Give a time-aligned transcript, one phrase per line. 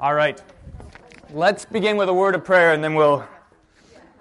[0.00, 0.42] All right.
[1.30, 3.26] Let's begin with a word of prayer and then we'll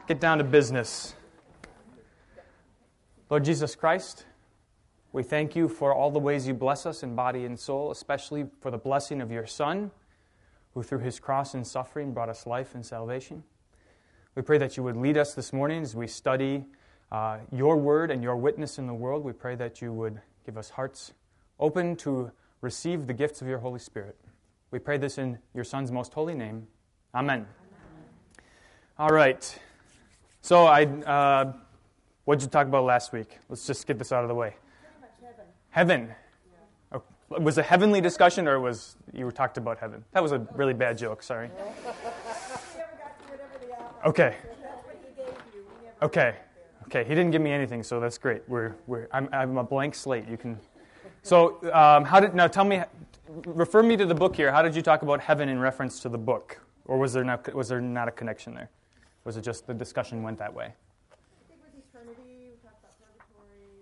[0.08, 1.15] get down to business.
[3.29, 4.25] Lord Jesus Christ,
[5.11, 8.45] we thank you for all the ways you bless us in body and soul, especially
[8.61, 9.91] for the blessing of your Son,
[10.73, 13.43] who through his cross and suffering brought us life and salvation.
[14.36, 16.65] We pray that you would lead us this morning as we study
[17.11, 19.23] uh, your word and your witness in the world.
[19.23, 21.13] We pray that you would give us hearts
[21.59, 22.31] open to
[22.61, 24.17] receive the gifts of your Holy Spirit.
[24.76, 26.68] We pray this in your Son's most holy name.
[27.14, 27.47] Amen.
[29.00, 29.57] All right.
[30.42, 31.54] So, I, uh,
[32.25, 33.38] what did you talk about last week?
[33.47, 34.53] Let's just get this out of the way.
[35.69, 36.14] Heaven.
[36.92, 40.03] Oh, was a heavenly discussion, or was you were talked about heaven?
[40.11, 41.23] That was a really bad joke.
[41.23, 41.50] Sorry.
[44.05, 44.36] Okay.
[46.02, 46.36] Okay.
[46.88, 47.03] Okay.
[47.05, 48.42] He didn't give me anything, so that's great.
[48.50, 50.28] We're, we're, I'm, I'm a blank slate.
[50.28, 50.59] You can.
[51.23, 52.47] So, um, how did now?
[52.47, 52.83] Tell me.
[53.28, 54.52] Refer me to the book here.
[54.52, 57.53] How did you talk about heaven in reference to the book, or was there not
[57.56, 58.70] was there not a connection there?
[59.23, 60.73] Was it just the discussion went that way?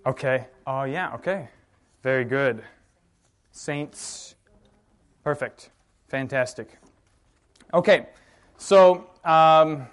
[0.05, 0.45] Okay.
[0.65, 1.13] Oh yeah.
[1.15, 1.49] Okay.
[2.03, 2.63] Very good.
[3.51, 4.35] Saints.
[5.23, 5.69] Perfect.
[6.07, 6.69] Fantastic.
[7.73, 8.07] Okay.
[8.57, 9.09] So.
[9.25, 9.87] Um,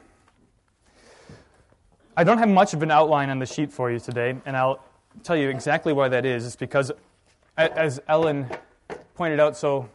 [2.17, 4.85] I don't have much of an outline on the sheet for you today, and I'll
[5.23, 6.45] tell you exactly why that is.
[6.45, 6.93] It's because,
[7.57, 8.51] as Ellen
[9.21, 9.87] pointed out so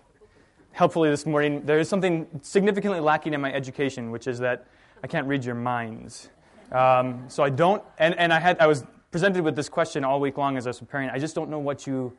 [0.71, 4.67] helpfully this morning, there is something significantly lacking in my education, which is that
[5.03, 6.29] I can't read your minds.
[6.71, 10.19] Um, so I don't, and, and I, had, I was presented with this question all
[10.19, 11.09] week long as I was preparing.
[11.09, 12.15] I just don't know what you,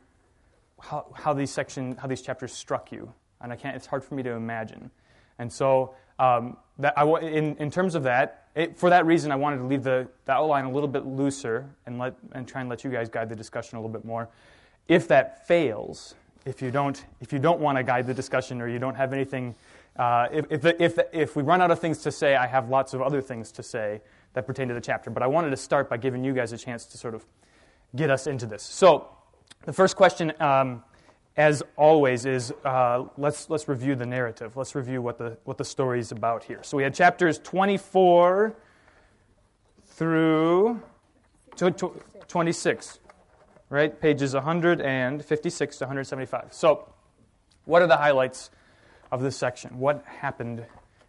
[0.81, 3.77] how, how these section, how these chapters struck you, and I can't.
[3.77, 4.91] It's hard for me to imagine.
[5.39, 9.37] And so um, that I, in, in terms of that, it, for that reason, I
[9.37, 12.69] wanted to leave the, the outline a little bit looser and, let, and try and
[12.69, 14.29] let you guys guide the discussion a little bit more.
[14.89, 16.17] If that fails,
[16.47, 19.13] if you don't, if you don't want to guide the discussion or you don't have
[19.13, 19.55] anything,
[19.97, 22.95] uh, if, if, if, if we run out of things to say, I have lots
[22.95, 24.01] of other things to say
[24.33, 25.11] that pertain to the chapter.
[25.11, 27.27] But I wanted to start by giving you guys a chance to sort of
[27.95, 28.63] get us into this.
[28.63, 29.09] So,
[29.65, 30.83] the first question um,
[31.37, 34.57] as always, is uh, let's, let's review the narrative.
[34.57, 36.63] Let's review what the, what the story is about here.
[36.63, 38.57] So we had chapters 24
[39.85, 40.81] through
[42.29, 42.99] 26,
[43.71, 44.01] right?
[44.01, 46.49] Pages 156 to 175.
[46.53, 46.93] So,
[47.65, 48.51] what are the highlights
[49.11, 49.79] of this section?
[49.79, 50.65] What happened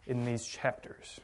[0.07, 1.19] in these chapters?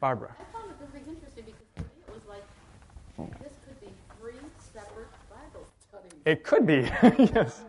[0.00, 0.34] Barbara.
[0.38, 4.32] I found it really interesting because to me it was like this could be three
[4.72, 6.12] separate Bible studies.
[6.24, 6.74] it could be,
[7.34, 7.60] yes.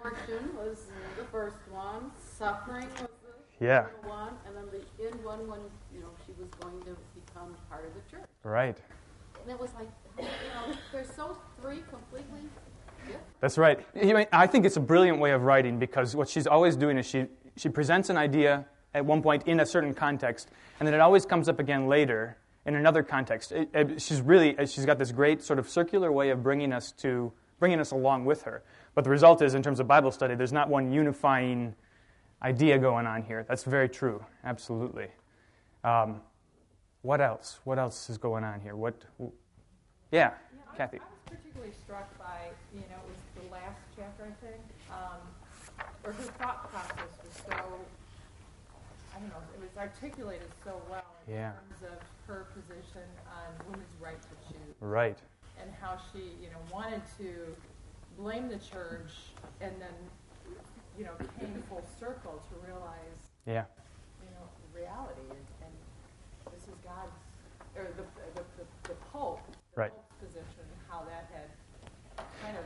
[0.00, 0.78] Fortune was
[1.18, 2.10] the first one.
[2.38, 3.10] Suffering was
[3.58, 3.86] the yeah.
[4.04, 5.60] one, and then the end one when
[5.92, 6.96] you know she was going to
[7.26, 8.28] become part of the church.
[8.44, 8.78] Right.
[9.48, 9.88] And it was like,
[10.18, 12.40] you know, so three completely.
[13.40, 13.80] That's right.
[14.30, 17.24] I think it's a brilliant way of writing because what she's always doing is she
[17.56, 21.24] she presents an idea at one point in a certain context, and then it always
[21.24, 22.36] comes up again later
[22.66, 23.52] in another context.
[23.52, 26.92] It, it, she's really she's got this great sort of circular way of bringing us
[26.98, 28.62] to bringing us along with her.
[28.94, 31.74] But the result is, in terms of Bible study, there's not one unifying
[32.42, 33.46] idea going on here.
[33.48, 35.06] That's very true, absolutely.
[35.84, 36.20] Um,
[37.02, 37.60] what else?
[37.64, 38.76] What else is going on here?
[38.76, 38.94] What?
[39.20, 39.30] Yeah,
[40.10, 40.32] yeah
[40.76, 40.98] Kathy.
[40.98, 44.62] I, I, was particularly struck by, you know, it was the last chapter, I think,
[44.90, 45.20] um,
[46.04, 47.56] or her thought process was so,
[49.14, 51.52] I don't know, it was articulated so well in yeah.
[51.52, 54.74] terms of her position on women's right to choose.
[54.80, 55.18] Right
[55.60, 57.54] and how she, you know, wanted to
[58.16, 59.94] blame the church and then,
[60.98, 63.64] you know, came full circle to realize, yeah,
[64.22, 65.57] you know, reality and, and this
[66.68, 67.12] is God's
[67.76, 68.02] or the
[68.34, 69.40] the, the, the Pope,
[69.74, 69.90] the right.
[69.90, 71.48] Pope's position, how that had
[72.42, 72.64] kind of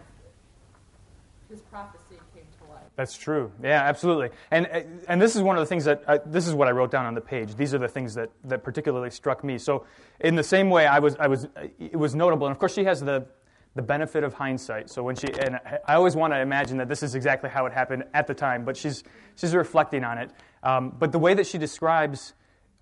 [1.53, 2.83] his prophecy came to life.
[2.97, 3.53] That's true.
[3.63, 4.31] Yeah, absolutely.
[4.51, 4.67] And
[5.07, 7.07] and this is one of the things that I, this is what I wrote down
[7.07, 7.55] on the page.
[7.55, 9.59] These are the things that, that particularly struck me.
[9.59, 9.85] So
[10.21, 11.47] in the same way, I was I was
[11.79, 12.47] it was notable.
[12.47, 13.27] And of course, she has the
[13.75, 14.91] the benefit of hindsight.
[14.91, 17.73] So when she and I always want to imagine that this is exactly how it
[17.73, 19.05] happened at the time, but she's
[19.37, 20.31] she's reflecting on it.
[20.63, 22.33] Um, but the way that she describes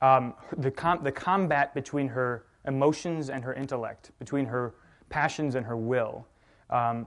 [0.02, 4.74] um, the com- the combat between her emotions and her intellect, between her
[5.08, 6.26] passions and her will,
[6.70, 7.06] um,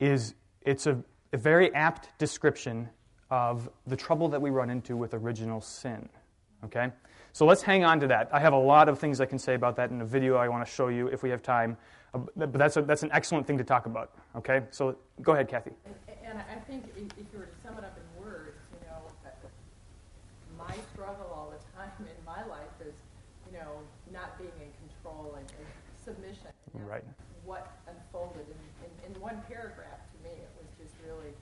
[0.00, 1.02] is it's a,
[1.32, 2.88] a very apt description
[3.30, 6.08] of the trouble that we run into with original sin.
[6.64, 6.90] Okay?
[7.32, 8.28] So let's hang on to that.
[8.32, 10.48] I have a lot of things I can say about that in a video I
[10.48, 11.76] want to show you if we have time.
[12.14, 14.12] Uh, but that's, a, that's an excellent thing to talk about.
[14.36, 14.62] Okay?
[14.70, 15.72] So go ahead, Kathy.
[16.24, 16.96] And, I think if
[17.32, 19.30] you were to sum it up in words, you know, uh,
[20.58, 22.94] my struggle all the time in my life is,
[23.46, 23.78] you know,
[24.12, 25.66] not being in control and, and
[26.04, 26.48] submission.
[26.84, 27.04] Right.
[27.44, 31.32] What unfolded in, in, in one paragraph to me, it was just really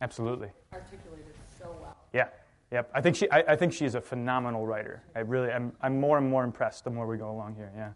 [0.00, 0.48] Absolutely.
[0.72, 1.96] articulated so well.
[2.12, 2.28] Yeah.
[2.72, 2.90] Yep.
[2.92, 3.30] I think she.
[3.30, 5.02] I, I think she's a phenomenal writer.
[5.14, 5.50] I really.
[5.50, 5.72] I'm.
[5.80, 7.70] I'm more and more impressed the more we go along here.
[7.76, 7.90] Yeah.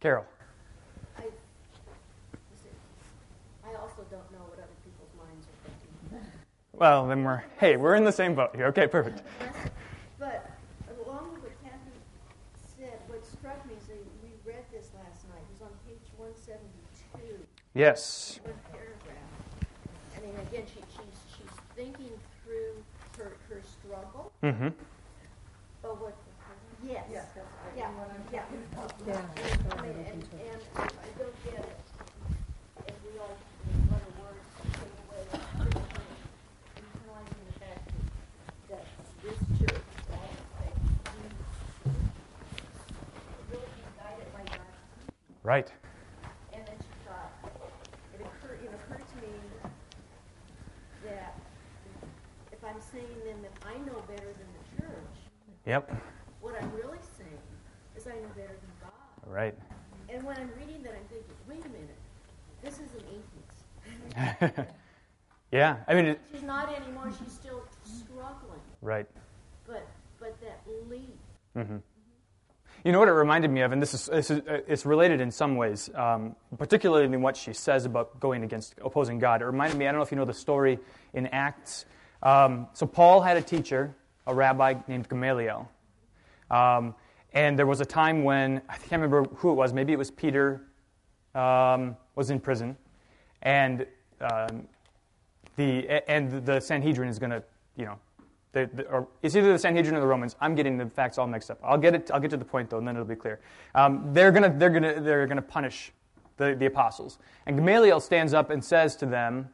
[0.00, 0.24] Carol.
[1.16, 1.22] I,
[3.64, 5.70] I also don't know what other people's minds are
[6.10, 6.30] thinking.
[6.72, 7.44] Well, then we're.
[7.60, 8.66] Hey, we're in the same boat here.
[8.66, 8.88] Okay.
[8.88, 9.22] Perfect.
[10.18, 10.50] But
[11.06, 12.02] along with what Catherine
[12.76, 15.42] said, what struck me is that we read this last night.
[15.46, 17.46] It was on page 172,
[17.78, 18.40] Yes.
[18.44, 22.10] I mean, again, she, she's, she's thinking
[22.42, 22.74] through
[23.16, 24.32] her, her struggle.
[24.42, 24.68] Mm-hmm.
[25.84, 26.16] Oh, what?
[26.84, 27.04] Yes.
[27.12, 27.74] Yes, that's right.
[27.76, 27.90] Yeah,
[28.32, 28.42] yeah.
[28.74, 29.82] talking I about.
[29.82, 30.80] mean, and, and I
[31.18, 31.78] don't get it.
[32.88, 33.36] If we all
[33.90, 35.22] let our words take away,
[36.82, 37.86] internalizing the fact
[38.70, 38.84] that
[39.22, 40.74] this church, all that
[41.14, 41.94] we
[43.54, 44.66] really be guided by God.
[45.44, 45.70] Right.
[46.52, 47.30] And then she thought,
[48.14, 49.34] it occurred, it occurred to me
[51.04, 51.38] that
[52.52, 55.18] if I'm saying then that I know better than the church,
[55.68, 55.92] Yep.
[56.40, 57.30] what I'm really saying
[57.94, 58.90] is I know better than God.
[59.26, 59.54] Right.
[60.08, 61.94] And when I'm reading that, I'm thinking, wait a minute,
[62.62, 63.04] this is an
[64.16, 64.68] atheist.
[65.52, 65.76] yeah.
[65.86, 67.12] I mean, it, She's not anymore.
[67.22, 68.60] She's still struggling.
[68.80, 69.06] right.
[69.66, 69.86] But
[70.18, 71.18] but that leap.
[72.84, 75.20] You know what it reminded me of, and this is, this is uh, it's related
[75.20, 79.42] in some ways, um, particularly in what she says about going against opposing God.
[79.42, 79.86] It reminded me.
[79.86, 80.78] I don't know if you know the story
[81.12, 81.84] in Acts.
[82.22, 83.94] Um, so Paul had a teacher,
[84.28, 85.68] a rabbi named Gamaliel,
[86.50, 86.94] um,
[87.32, 89.72] and there was a time when I can't remember who it was.
[89.72, 90.62] Maybe it was Peter
[91.34, 92.76] um, was in prison,
[93.42, 93.86] and
[94.20, 94.68] um,
[95.56, 97.42] the and the Sanhedrin is going to,
[97.76, 97.98] you know,
[98.52, 100.36] the, the, or it's either the Sanhedrin or the Romans.
[100.40, 101.58] I'm getting the facts all mixed up.
[101.62, 102.10] I'll get it.
[102.12, 103.40] I'll get to the point though, and then it'll be clear.
[103.74, 105.92] Um, they're gonna they're gonna they're gonna punish
[106.38, 107.18] the, the apostles.
[107.46, 109.50] And Gamaliel stands up and says to them,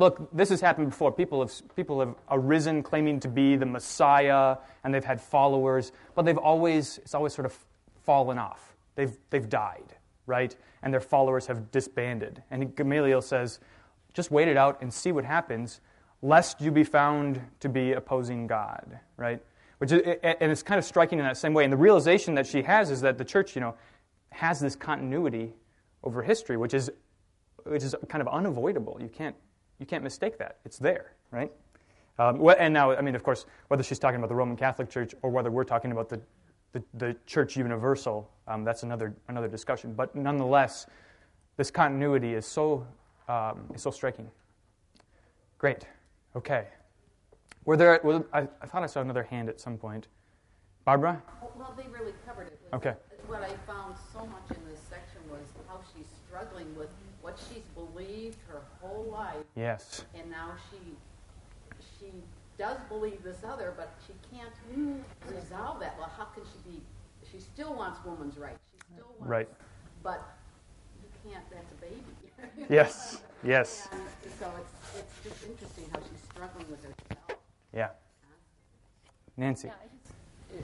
[0.00, 1.12] "Look, this has happened before.
[1.12, 6.24] People have people have arisen claiming to be the Messiah, and they've had followers, but
[6.24, 7.56] they've always it's always sort of
[8.02, 8.74] fallen off.
[8.96, 9.94] They've they've died,
[10.26, 10.56] right?
[10.82, 12.42] And their followers have disbanded.
[12.50, 13.60] And Gamaliel says."
[14.12, 15.80] just wait it out and see what happens,
[16.22, 19.42] lest you be found to be opposing God, right?
[19.78, 21.64] Which is, and it's kind of striking in that same way.
[21.64, 23.74] And the realization that she has is that the church, you know,
[24.30, 25.54] has this continuity
[26.02, 26.90] over history, which is,
[27.64, 28.98] which is kind of unavoidable.
[29.00, 29.36] You can't,
[29.80, 30.58] you can't mistake that.
[30.64, 31.50] It's there, right?
[32.18, 35.14] Um, and now, I mean, of course, whether she's talking about the Roman Catholic Church
[35.22, 36.20] or whether we're talking about the,
[36.72, 39.94] the, the Church Universal, um, that's another, another discussion.
[39.94, 40.86] But nonetheless,
[41.56, 42.86] this continuity is so,
[43.26, 44.30] um, is so striking.
[45.56, 45.86] Great.
[46.36, 46.66] Okay.
[47.64, 50.08] Were there, were, I, I thought I saw another hand at some point.
[50.84, 51.22] Barbara?
[51.56, 52.58] Well, they really covered it.
[52.74, 52.94] Okay.
[53.26, 56.88] What I found so much in this section was how she's struggling with
[57.22, 58.38] what she's believed
[58.90, 60.04] whole life, Yes.
[60.14, 60.78] and now she
[61.98, 62.12] she
[62.58, 64.52] does believe this other, but she can't
[65.28, 65.96] resolve that.
[65.98, 66.82] Well, how can she be?
[67.30, 68.58] She still wants woman's rights.
[68.72, 69.48] She still wants, Right.
[70.02, 70.20] But
[71.02, 71.44] you can't.
[71.50, 72.04] That's a baby.
[72.70, 73.20] Yes.
[73.44, 73.88] Yes.
[73.92, 74.00] And
[74.38, 77.38] so it's it's just interesting how she's struggling with herself.
[77.74, 77.88] Yeah.
[79.36, 79.68] Nancy?
[79.68, 79.86] Yeah, I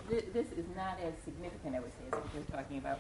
[0.08, 2.98] just- This is not as significant, I would say, as what you're talking about.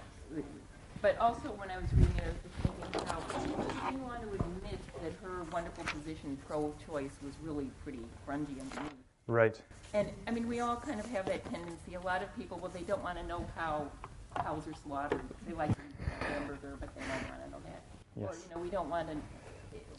[1.06, 4.22] But also, when I was reading it, I was just thinking how she didn't want
[4.22, 9.06] to admit that her wonderful position, pro-choice, was really pretty grungy underneath.
[9.28, 9.62] Right.
[9.94, 11.94] And, I mean, we all kind of have that tendency.
[11.94, 13.86] A lot of people, well, they don't want to know how
[14.34, 15.20] cows are slaughtered.
[15.46, 17.82] They like to eat hamburger, but they don't want to know that.
[18.20, 18.42] Or, Yes.
[18.42, 19.16] you know, we don't want to,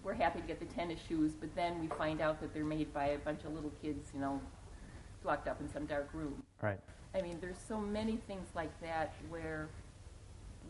[0.04, 2.94] we're happy to get the tennis shoes, but then we find out that they're made
[2.94, 4.42] by a bunch of little kids, you know,
[5.24, 6.44] locked up in some dark room.
[6.62, 6.82] Right.
[7.16, 9.70] I mean, there's so many things like that where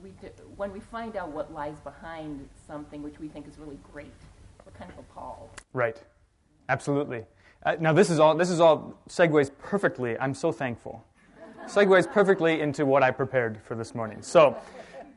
[0.02, 3.80] we, d- when we find out what lies behind something which we think is really
[3.92, 4.14] great,
[4.66, 5.50] we're kind of appalled.
[5.74, 6.02] Right.
[6.70, 7.26] Absolutely.
[7.66, 10.18] Uh, now this is all this is all segues perfectly.
[10.20, 11.04] I'm so thankful.
[11.66, 14.22] Segues perfectly into what I prepared for this morning.
[14.22, 14.56] So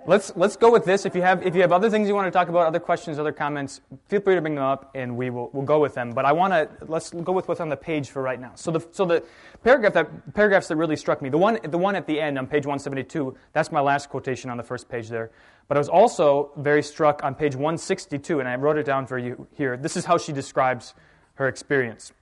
[0.06, 1.04] let's let's go with this.
[1.06, 3.18] If you have if you have other things you want to talk about, other questions,
[3.18, 6.10] other comments, feel free to bring them up, and we will we'll go with them.
[6.10, 8.52] But I want to let's go with what's on the page for right now.
[8.54, 9.24] So the so the
[9.62, 12.46] paragraph that paragraphs that really struck me, the one the one at the end on
[12.46, 15.30] page 172, that's my last quotation on the first page there.
[15.68, 19.18] But I was also very struck on page 162, and I wrote it down for
[19.18, 19.76] you here.
[19.76, 20.94] This is how she describes
[21.34, 22.12] her experience.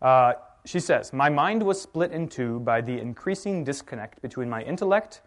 [0.00, 0.34] Uh,
[0.64, 5.22] she says, My mind was split in two by the increasing disconnect between my intellect,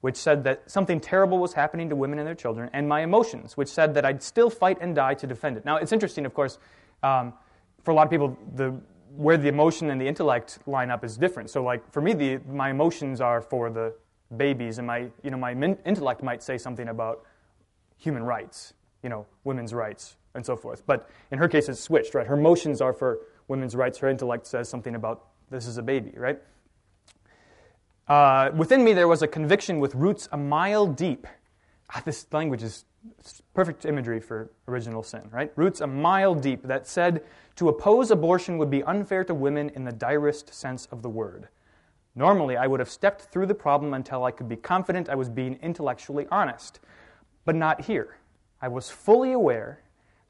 [0.00, 3.56] which said that something terrible was happening to women and their children, and my emotions,
[3.56, 5.64] which said that I'd still fight and die to defend it.
[5.64, 6.58] Now, it's interesting, of course,
[7.02, 7.34] um,
[7.82, 8.74] for a lot of people, the,
[9.16, 11.50] where the emotion and the intellect line up is different.
[11.50, 13.94] So, like, for me, the, my emotions are for the
[14.36, 17.24] babies, and my, you know, my min- intellect might say something about
[17.98, 20.86] human rights, you know, women's rights, and so forth.
[20.86, 22.26] But in her case, it's switched, right?
[22.26, 23.98] Her motions are for women's rights.
[23.98, 26.40] Her intellect says something about this is a baby, right?
[28.10, 31.28] Uh, within me, there was a conviction with roots a mile deep.
[31.94, 32.84] Ah, this language is
[33.54, 35.52] perfect imagery for original sin, right?
[35.54, 37.22] Roots a mile deep that said
[37.54, 41.46] to oppose abortion would be unfair to women in the direst sense of the word.
[42.16, 45.28] Normally, I would have stepped through the problem until I could be confident I was
[45.28, 46.80] being intellectually honest.
[47.44, 48.16] But not here.
[48.60, 49.82] I was fully aware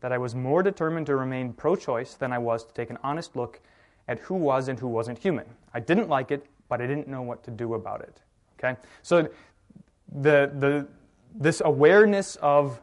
[0.02, 2.99] that I was more determined to remain pro choice than I was to take an
[3.02, 3.58] honest look
[4.06, 5.46] at who was and who wasn't human.
[5.72, 8.22] I didn't like it, but I didn't know what to do about it.
[8.58, 8.80] Okay?
[9.02, 9.28] So
[10.10, 10.86] the, the,
[11.34, 12.80] this awareness of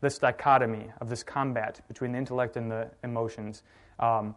[0.00, 3.62] this dichotomy, of this combat between the intellect and the emotions,
[4.00, 4.34] um,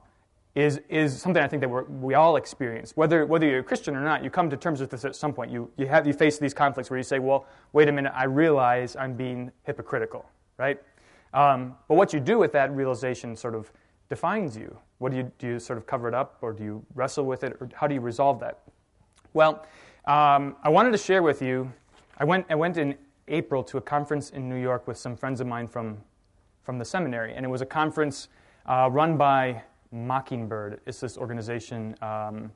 [0.55, 2.93] is, is something I think that we all experience.
[2.95, 5.33] Whether, whether you're a Christian or not, you come to terms with this at some
[5.33, 5.51] point.
[5.51, 8.25] You, you, have, you face these conflicts where you say, well, wait a minute, I
[8.25, 10.25] realize I'm being hypocritical,
[10.57, 10.81] right?
[11.33, 13.71] Um, but what you do with that realization sort of
[14.09, 14.77] defines you.
[14.99, 15.47] What do you do?
[15.47, 17.93] You sort of cover it up, or do you wrestle with it, or how do
[17.93, 18.59] you resolve that?
[19.33, 19.65] Well,
[20.05, 21.71] um, I wanted to share with you.
[22.17, 22.95] I went, I went in
[23.27, 25.97] April to a conference in New York with some friends of mine from,
[26.63, 28.29] from the seminary, and it was a conference
[28.65, 29.61] uh, run by
[29.91, 32.51] Mockingbird is this organization um,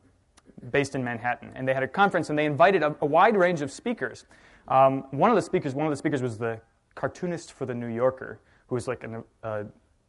[0.71, 3.61] based in Manhattan, and they had a conference and they invited a, a wide range
[3.61, 4.25] of speakers.
[4.67, 6.59] Um, one of the speakers, one of the speakers was the
[6.95, 9.63] cartoonist for the New Yorker, who is like an, uh,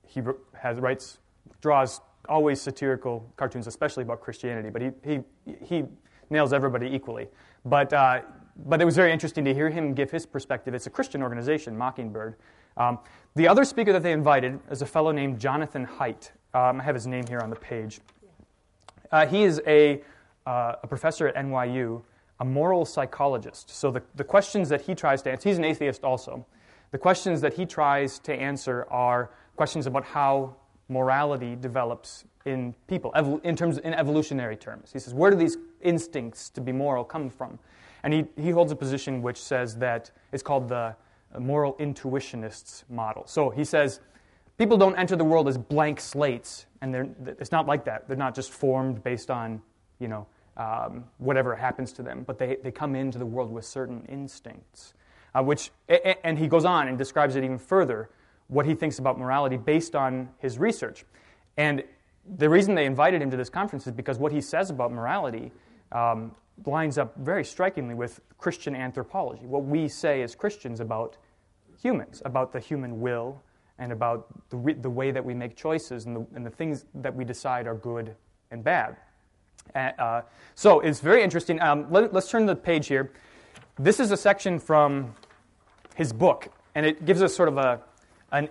[0.07, 0.21] he
[0.55, 1.19] has writes
[1.61, 5.21] draws always satirical cartoons, especially about Christianity, but he he
[5.65, 5.85] he
[6.31, 7.29] nails everybody equally.
[7.65, 8.23] But uh,
[8.67, 10.75] but it was very interesting to hear him give his perspective.
[10.75, 12.37] It's a Christian organization, Mockingbird.
[12.77, 12.99] Um,
[13.35, 16.95] the other speaker that they invited is a fellow named Jonathan Haidt, um, I have
[16.95, 18.01] his name here on the page.
[19.11, 20.03] Uh, he is a,
[20.47, 22.03] uh, a professor at NYU,
[22.41, 23.71] a moral psychologist.
[23.71, 26.47] So the, the questions that he tries to answer, he's an atheist also.
[26.91, 30.57] The questions that he tries to answer are questions about how
[30.93, 33.13] morality develops in people,
[33.45, 34.91] in terms in evolutionary terms.
[34.93, 37.59] He says, where do these instincts to be moral come from?
[38.03, 40.95] And he, he holds a position which says that it's called the
[41.39, 43.27] moral intuitionists model.
[43.27, 44.01] So he says
[44.59, 48.07] People don't enter the world as blank slates, and it's not like that.
[48.07, 49.63] They're not just formed based on,
[49.99, 53.65] you know, um, whatever happens to them, but they, they come into the world with
[53.65, 54.95] certain instincts.
[55.35, 55.71] Uh, which,
[56.23, 58.11] and he goes on and describes it even further,
[58.53, 61.05] what he thinks about morality based on his research.
[61.57, 61.83] And
[62.37, 65.51] the reason they invited him to this conference is because what he says about morality
[65.91, 66.35] um,
[66.67, 71.17] lines up very strikingly with Christian anthropology, what we say as Christians about
[71.81, 73.41] humans, about the human will,
[73.79, 76.85] and about the, re- the way that we make choices and the, and the things
[76.95, 78.15] that we decide are good
[78.51, 78.97] and bad.
[79.75, 80.21] Uh,
[80.55, 81.61] so it's very interesting.
[81.61, 83.13] Um, let, us turn the page here.
[83.79, 85.15] This is a section from
[85.95, 87.81] his book, and it gives us sort of a,
[88.33, 88.49] an,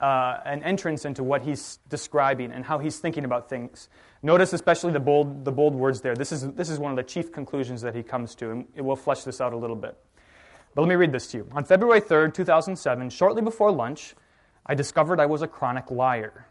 [0.00, 3.88] uh, an entrance into what he's describing and how he's thinking about things.
[4.22, 6.14] Notice especially the bold, the bold words there.
[6.14, 8.82] This is, this is one of the chief conclusions that he comes to, and it
[8.82, 9.96] will flesh this out a little bit.
[10.74, 11.48] But let me read this to you.
[11.52, 14.14] On February 3rd, 2007, shortly before lunch,
[14.64, 16.46] I discovered I was a chronic liar.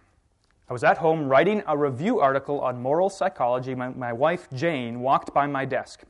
[0.70, 3.76] I was at home writing a review article on moral psychology.
[3.76, 6.04] My, my, wife, Jane, walked by my desk.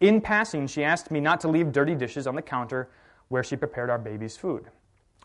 [0.00, 2.90] In passing, she asked me not to leave dirty dishes on the counter
[3.28, 4.66] where she prepared our baby's food.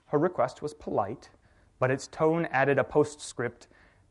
[0.09, 1.29] Her request was polite,
[1.79, 3.67] but its tone added a postscript,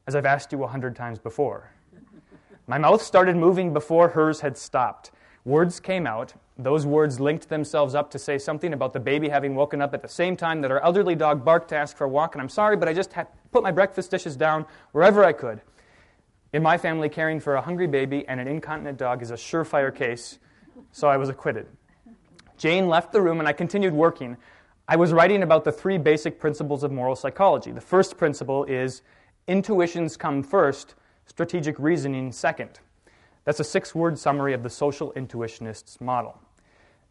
[0.07, 1.71] as I've asked you a hundred times before.
[2.67, 5.11] My mouth started moving before hers had stopped.
[5.45, 6.35] Words came out.
[6.57, 10.03] Those words linked themselves up to say something about the baby having woken up at
[10.03, 12.49] the same time that our elderly dog barked to ask for a walk, and I'm
[12.49, 15.63] sorry, but I just had put my breakfast dishes down wherever I could.
[16.53, 19.95] In my family, caring for a hungry baby and an incontinent dog is a surefire
[19.95, 20.39] case,
[20.93, 21.67] so I was acquitted.
[22.57, 24.37] Jane left the room, and I continued working.
[24.91, 27.73] I was writing about the three basic principles of moral psychology.
[27.73, 29.03] The first principle is
[29.47, 30.95] intuitions come first,
[31.27, 32.81] strategic reasoning second.
[33.45, 36.41] That's a six word summary of the social intuitionists model.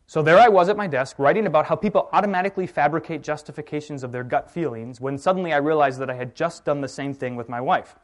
[0.07, 4.11] So there I was at my desk writing about how people automatically fabricate justifications of
[4.11, 7.35] their gut feelings when suddenly I realized that I had just done the same thing
[7.35, 7.95] with my wife.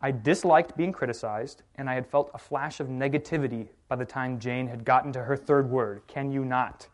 [0.00, 4.38] I disliked being criticized, and I had felt a flash of negativity by the time
[4.38, 6.86] Jane had gotten to her third word can you not?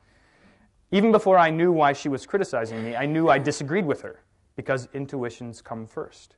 [0.94, 4.20] Even before I knew why she was criticizing me, I knew I disagreed with her
[4.56, 6.36] because intuitions come first.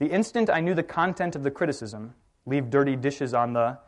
[0.00, 3.78] The instant I knew the content of the criticism, leave dirty dishes on the.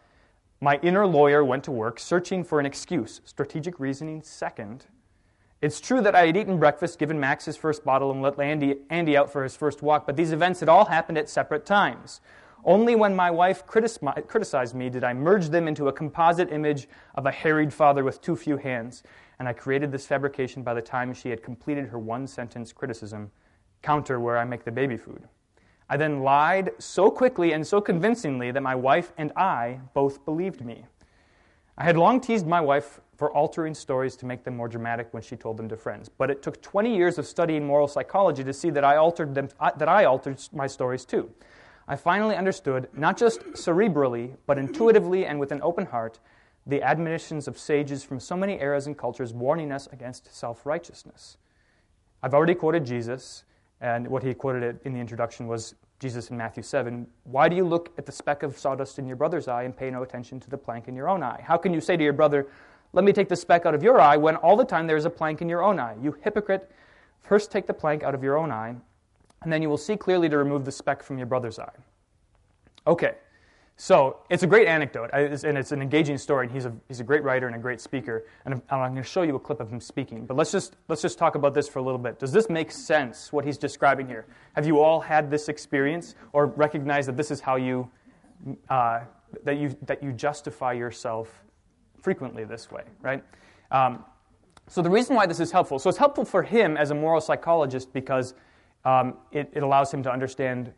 [0.60, 4.86] My inner lawyer went to work searching for an excuse, strategic reasoning second.
[5.60, 8.76] It's true that I had eaten breakfast, given Max his first bottle, and let Andy,
[8.88, 12.20] Andy out for his first walk, but these events had all happened at separate times.
[12.66, 17.24] Only when my wife criticized me did I merge them into a composite image of
[17.24, 19.04] a harried father with too few hands,
[19.38, 23.30] and I created this fabrication by the time she had completed her one sentence criticism
[23.82, 25.28] counter where I make the baby food.
[25.88, 30.64] I then lied so quickly and so convincingly that my wife and I both believed
[30.64, 30.86] me.
[31.78, 35.22] I had long teased my wife for altering stories to make them more dramatic when
[35.22, 38.52] she told them to friends, but it took 20 years of studying moral psychology to
[38.52, 41.30] see that I altered them that I altered my stories too.
[41.88, 46.18] I finally understood, not just cerebrally, but intuitively and with an open heart,
[46.66, 51.38] the admonitions of sages from so many eras and cultures warning us against self righteousness.
[52.22, 53.44] I've already quoted Jesus,
[53.80, 57.06] and what he quoted in the introduction was Jesus in Matthew 7.
[57.22, 59.90] Why do you look at the speck of sawdust in your brother's eye and pay
[59.90, 61.40] no attention to the plank in your own eye?
[61.46, 62.48] How can you say to your brother,
[62.92, 65.04] Let me take the speck out of your eye, when all the time there is
[65.04, 65.94] a plank in your own eye?
[66.02, 66.68] You hypocrite,
[67.20, 68.74] first take the plank out of your own eye,
[69.42, 71.72] and then you will see clearly to remove the speck from your brother's eye.
[72.86, 73.14] Okay,
[73.78, 77.04] so it's a great anecdote, and it's an engaging story, and he's a, he's a
[77.04, 78.24] great writer and a great speaker.
[78.46, 80.24] And I'm, going to show you a clip of him speaking.
[80.24, 82.18] But let's just, let's just talk about this for a little bit.
[82.18, 84.24] Does this make sense, what he's describing here?
[84.54, 87.90] Have you all had this experience or recognize that this is how you,
[88.70, 89.00] uh,
[89.44, 91.44] that you, that you justify yourself
[92.00, 93.22] frequently this way, right?
[93.70, 94.06] Um,
[94.68, 97.20] so the reason why this is helpful, so it's helpful for him as a moral
[97.20, 98.32] psychologist because
[98.86, 100.72] um, it, it allows him to understand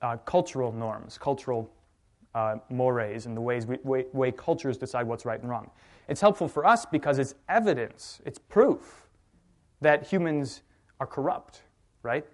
[0.00, 1.68] uh, cultural norms, cultural
[2.34, 5.68] uh, mores and the ways we, way, way cultures decide what's right and wrong.
[6.08, 9.08] It's helpful for us because it's evidence, it's proof
[9.80, 10.62] that humans
[11.00, 11.62] are corrupt,
[12.02, 12.24] right?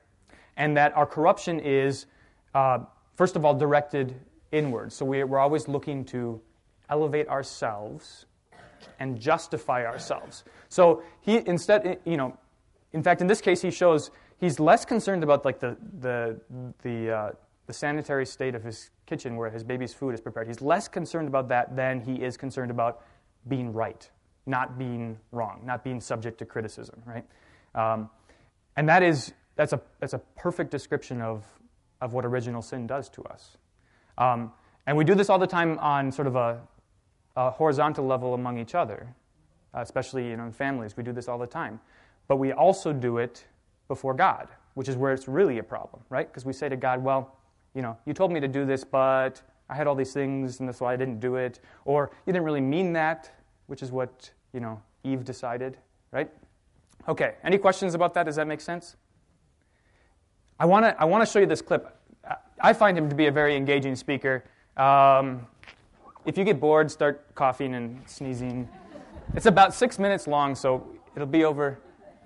[0.59, 2.07] And that our corruption is,
[2.55, 2.81] uh,
[3.15, 4.15] first of all, directed
[4.53, 4.93] inward.
[4.93, 6.39] So we, we're always looking to
[6.91, 8.27] elevate ourselves
[8.99, 10.45] and justify ourselves.
[10.69, 12.37] So he instead, you know,
[12.93, 14.11] in fact, in this case, he shows
[14.43, 16.39] he's less concerned about like the the
[16.83, 17.31] the uh,
[17.67, 20.49] the sanitary state of his kitchen where his baby's food is prepared.
[20.49, 23.03] He's less concerned about that than he is concerned about
[23.49, 24.11] being right,
[24.47, 27.25] not being wrong, not being subject to criticism, right?
[27.75, 28.11] Um,
[28.77, 31.45] and that is, that's a, that's a perfect description of,
[32.01, 33.57] of what original sin does to us.
[34.19, 34.53] Um,
[34.87, 36.61] and we do this all the time on sort of a,
[37.37, 39.15] a horizontal level among each other,
[39.75, 40.97] especially you know, in families.
[40.97, 41.81] We do this all the time.
[42.29, 43.45] But we also do it
[43.93, 46.27] before God, which is where it's really a problem, right?
[46.27, 47.37] Because we say to God, well,
[47.75, 50.67] you know, you told me to do this, but I had all these things, and
[50.67, 51.61] that's why I didn't do it.
[51.85, 53.31] Or you didn't really mean that,
[53.67, 55.77] which is what, you know, Eve decided,
[56.11, 56.31] right?
[57.07, 58.25] Okay, any questions about that?
[58.25, 58.97] Does that make sense?
[60.59, 61.95] I want to I wanna show you this clip.
[62.61, 64.45] I find him to be a very engaging speaker.
[64.79, 65.47] Um,
[66.25, 68.69] if you get bored, start coughing and sneezing.
[69.35, 71.79] It's about six minutes long, so it'll be over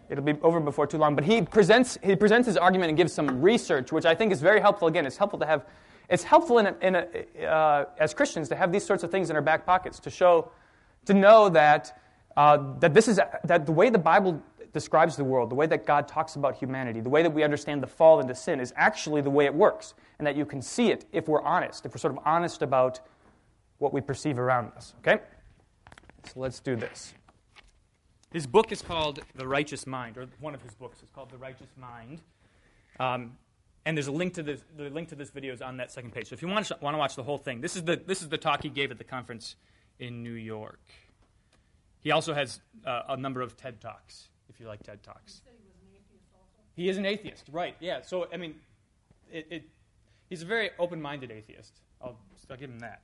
[0.09, 1.15] It'll be over before too long.
[1.15, 4.41] But he presents, he presents his argument and gives some research, which I think is
[4.41, 4.89] very helpful.
[4.89, 5.67] Again, it's helpful to have,
[6.09, 9.31] it's helpful in a, in a, uh, as Christians to have these sorts of things
[9.31, 10.51] in our back pockets to show,
[11.07, 11.99] to know that,
[12.37, 14.43] uh, that this is, that the way the Bible
[14.73, 17.83] describes the world, the way that God talks about humanity, the way that we understand
[17.83, 19.95] the fall into sin is actually the way it works.
[20.19, 23.01] And that you can see it if we're honest, if we're sort of honest about
[23.79, 24.95] what we perceive around us.
[25.01, 25.23] Okay?
[26.25, 27.15] So let's do this.
[28.37, 31.39] His book is called The Righteous Mind, or one of his books is called The
[31.39, 32.21] Righteous Mind.
[33.01, 33.39] Um,
[33.87, 34.61] and there's a link to this.
[34.77, 36.29] The link to this video is on that second page.
[36.29, 38.21] So if you want to, want to watch the whole thing, this is the this
[38.21, 39.57] is the talk he gave at the conference
[39.99, 40.83] in New York.
[42.01, 44.29] He also has uh, a number of TED talks.
[44.51, 45.41] If you like TED talks,
[46.75, 47.75] he, he is an atheist, right?
[47.81, 48.03] Yeah.
[48.03, 48.57] So I mean,
[49.33, 49.63] it, it,
[50.29, 51.81] he's a very open-minded atheist.
[52.03, 52.19] I'll,
[52.51, 53.01] I'll give him that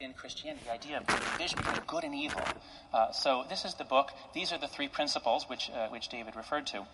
[0.00, 2.40] in Christianity, the idea of the division between good and evil.
[2.92, 4.08] Uh, so this is the book.
[4.34, 6.86] These are the three principles which, uh, which David referred to.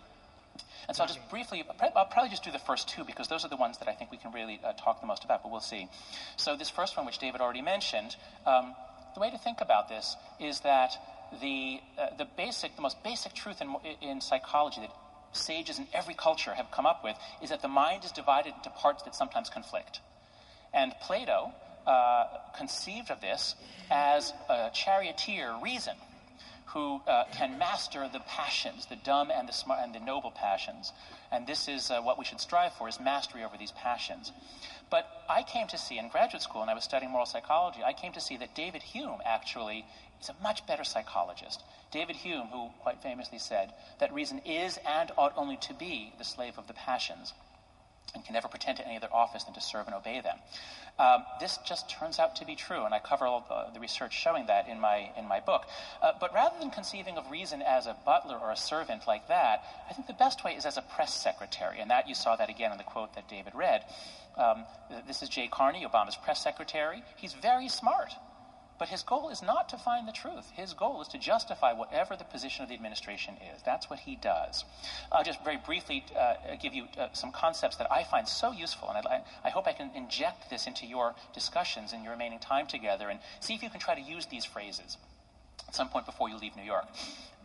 [0.88, 1.64] And so I'll just briefly,
[1.94, 4.10] I'll probably just do the first two because those are the ones that I think
[4.10, 5.88] we can really uh, talk the most about, but we'll see.
[6.36, 8.74] So this first one, which David already mentioned, um,
[9.14, 10.96] the way to think about this is that
[11.40, 14.90] the, uh, the basic, the most basic truth in, in psychology that
[15.32, 18.70] sages in every culture have come up with is that the mind is divided into
[18.70, 20.00] parts that sometimes conflict.
[20.74, 21.52] And Plato,
[21.86, 23.54] uh, conceived of this
[23.90, 25.94] as a charioteer reason
[26.66, 30.92] who uh, can master the passions, the dumb and the smart and the noble passions.
[31.30, 34.32] And this is uh, what we should strive for: is mastery over these passions.
[34.90, 37.80] But I came to see in graduate school, and I was studying moral psychology.
[37.84, 39.84] I came to see that David Hume actually
[40.20, 41.62] is a much better psychologist.
[41.92, 46.24] David Hume, who quite famously said that reason is and ought only to be the
[46.24, 47.32] slave of the passions
[48.14, 50.36] and can never pretend to any other office than to serve and obey them.
[50.98, 54.14] Um, this just turns out to be true, and I cover all the, the research
[54.14, 55.64] showing that in my, in my book.
[56.00, 59.62] Uh, but rather than conceiving of reason as a butler or a servant like that,
[59.90, 62.48] I think the best way is as a press secretary, and that you saw that
[62.48, 63.82] again in the quote that David read.
[64.36, 64.64] Um,
[65.06, 67.02] this is Jay Carney, Obama's press secretary.
[67.16, 68.12] He's very smart.
[68.78, 70.50] But his goal is not to find the truth.
[70.54, 73.62] His goal is to justify whatever the position of the administration is.
[73.64, 74.64] That's what he does.
[75.10, 78.90] I'll just very briefly uh, give you uh, some concepts that I find so useful,
[78.90, 82.66] and I, I hope I can inject this into your discussions in your remaining time
[82.66, 84.98] together and see if you can try to use these phrases
[85.66, 86.86] at some point before you leave New York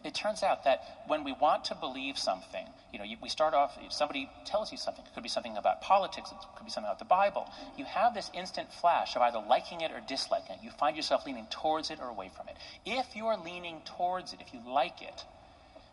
[0.04, 3.54] it turns out that when we want to believe something, you know, you, we start
[3.54, 6.72] off, if somebody tells you something, it could be something about politics, it could be
[6.72, 7.50] something about the Bible.
[7.78, 10.64] You have this instant flash of either liking it or disliking it.
[10.64, 12.56] You find yourself leaning towards it or away from it.
[12.86, 15.24] If you're leaning towards it, if you like it,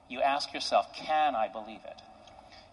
[0.09, 2.01] you ask yourself, can I believe it?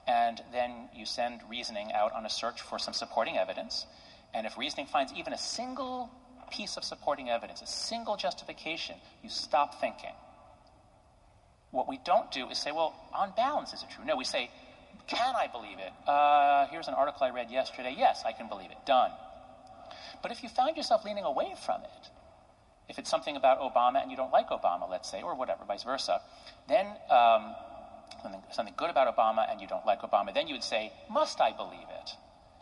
[0.07, 3.85] And then you send reasoning out on a search for some supporting evidence.
[4.33, 6.09] And if reasoning finds even a single
[6.49, 10.13] piece of supporting evidence, a single justification, you stop thinking
[11.75, 14.05] what we don't do is say, well, on balance, is it true?
[14.05, 14.49] No, we say,
[15.07, 15.91] can I believe it?
[16.07, 17.93] Uh, here's an article I read yesterday.
[17.95, 18.77] Yes, I can believe it.
[18.85, 19.11] Done.
[20.21, 22.09] But if you find yourself leaning away from it,
[22.87, 25.83] if it's something about Obama and you don't like Obama, let's say, or whatever, vice
[25.83, 26.21] versa,
[26.67, 27.53] then um,
[28.23, 31.41] something, something good about Obama and you don't like Obama, then you would say, must
[31.41, 32.11] I believe it?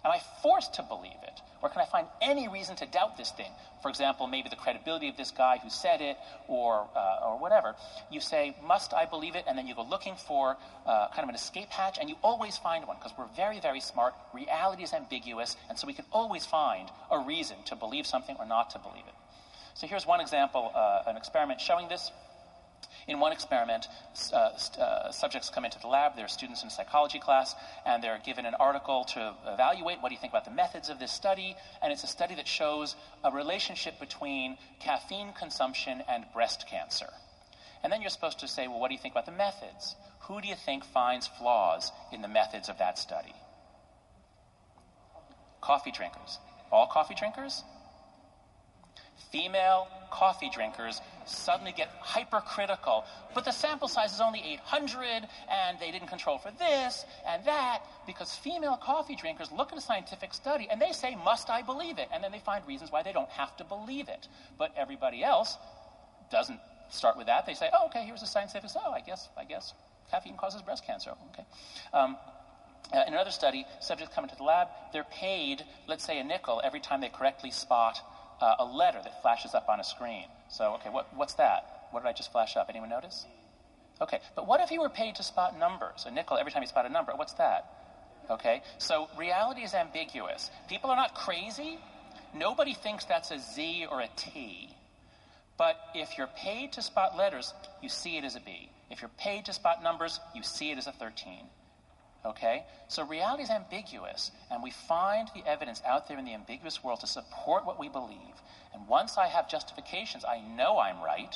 [0.06, 1.42] Am I forced to believe it?
[1.62, 3.50] Or can I find any reason to doubt this thing?
[3.82, 6.18] For example, maybe the credibility of this guy who said it,
[6.50, 7.76] or, uh, or whatever.
[8.12, 9.46] You say, Must I believe it?
[9.48, 12.58] And then you go looking for uh, kind of an escape hatch, and you always
[12.58, 14.14] find one because we're very, very smart.
[14.34, 18.46] Reality is ambiguous, and so we can always find a reason to believe something or
[18.46, 19.14] not to believe it.
[19.76, 22.12] So here's one example, uh, an experiment showing this.
[23.08, 23.88] In one experiment,
[24.32, 27.54] uh, uh, subjects come into the lab, they're students in a psychology class,
[27.86, 31.00] and they're given an article to evaluate what do you think about the methods of
[31.00, 31.56] this study.
[31.82, 37.10] And it's a study that shows a relationship between caffeine consumption and breast cancer.
[37.84, 39.96] And then you're supposed to say, well, what do you think about the methods?
[40.22, 43.34] Who do you think finds flaws in the methods of that study?
[45.60, 46.40] Coffee drinkers.
[46.72, 47.64] All coffee drinkers?
[49.34, 53.04] Female coffee drinkers suddenly get hypercritical.
[53.34, 57.82] But the sample size is only 800, and they didn't control for this and that,
[58.06, 61.98] because female coffee drinkers look at a scientific study and they say, Must I believe
[61.98, 62.10] it?
[62.14, 64.28] And then they find reasons why they don't have to believe it.
[64.60, 65.58] But everybody else
[66.32, 67.48] doesn't start with that.
[67.48, 68.86] They say, Oh, okay, here's a scientific, study.
[68.88, 69.74] oh, I guess, I guess
[70.12, 71.12] caffeine causes breast cancer.
[71.34, 71.46] Okay.
[71.92, 72.18] Um,
[72.94, 76.62] uh, in another study, subjects come into the lab, they're paid, let's say, a nickel
[76.64, 78.00] every time they correctly spot
[78.42, 80.26] uh, a letter that flashes up on a screen.
[80.50, 81.88] So, okay, what, what's that?
[81.92, 82.68] What did I just flash up?
[82.70, 83.26] Anyone notice?
[84.02, 86.06] Okay, but what if you were paid to spot numbers?
[86.08, 87.14] A nickel every time you spot a number.
[87.16, 87.66] What's that?
[88.30, 90.50] Okay, so reality is ambiguous.
[90.70, 91.78] People are not crazy.
[92.34, 94.70] Nobody thinks that's a Z or a T.
[95.58, 98.70] But if you're paid to spot letters, you see it as a B.
[98.90, 101.46] If you're paid to spot numbers, you see it as a 13.
[102.26, 102.66] Okay?
[102.88, 107.02] So reality is ambiguous, and we find the evidence out there in the ambiguous world
[107.02, 108.42] to support what we believe.
[108.74, 111.36] And once I have justifications, I know I'm right.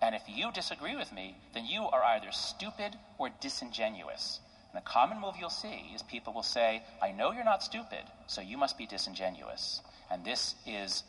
[0.00, 4.40] And if you disagree with me, then you are either stupid or disingenuous.
[4.72, 8.02] And a common move you'll see is people will say, I know you're not stupid,
[8.26, 9.80] so you must be disingenuous.
[10.10, 11.04] And this is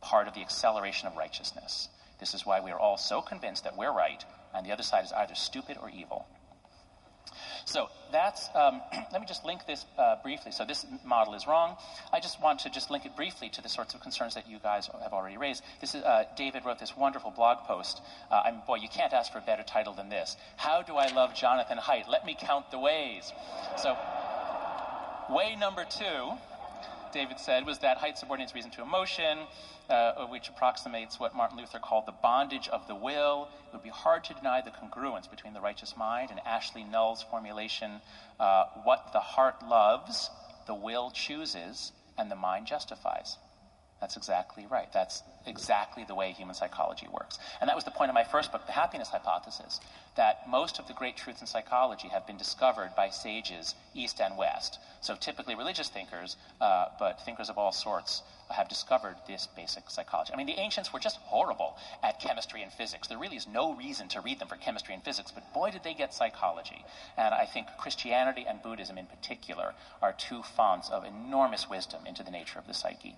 [0.00, 1.88] part of the acceleration of righteousness.
[2.20, 5.04] This is why we are all so convinced that we're right, and the other side
[5.04, 6.26] is either stupid or evil.
[7.66, 8.80] So that's, um,
[9.12, 10.52] let me just link this uh, briefly.
[10.52, 11.76] So this model is wrong.
[12.12, 14.58] I just want to just link it briefly to the sorts of concerns that you
[14.62, 15.64] guys have already raised.
[15.80, 18.00] This is, uh, David wrote this wonderful blog post.
[18.30, 20.36] Uh, I'm, boy, you can't ask for a better title than this.
[20.56, 22.08] How do I love Jonathan Haidt?
[22.08, 23.32] Let me count the ways.
[23.76, 23.96] So,
[25.28, 26.38] way number two
[27.12, 29.38] David said was that Haidt subordinates reason to emotion,
[29.88, 33.48] uh, which approximates what Martin Luther called the bondage of the will.
[33.68, 37.22] It would be hard to deny the congruence between the righteous mind and Ashley Null's
[37.22, 38.00] formulation
[38.40, 40.30] uh, what the heart loves,
[40.66, 43.36] the will chooses, and the mind justifies.
[44.00, 44.92] That's exactly right.
[44.92, 47.38] That's exactly the way human psychology works.
[47.60, 49.80] And that was the point of my first book, The Happiness Hypothesis,
[50.16, 54.36] that most of the great truths in psychology have been discovered by sages east and
[54.36, 54.78] west.
[55.00, 60.32] So typically religious thinkers, uh, but thinkers of all sorts, have discovered this basic psychology.
[60.32, 63.08] I mean, the ancients were just horrible at chemistry and physics.
[63.08, 65.82] There really is no reason to read them for chemistry and physics, but boy, did
[65.82, 66.84] they get psychology.
[67.16, 72.22] And I think Christianity and Buddhism in particular are two fonts of enormous wisdom into
[72.22, 73.16] the nature of the psyche.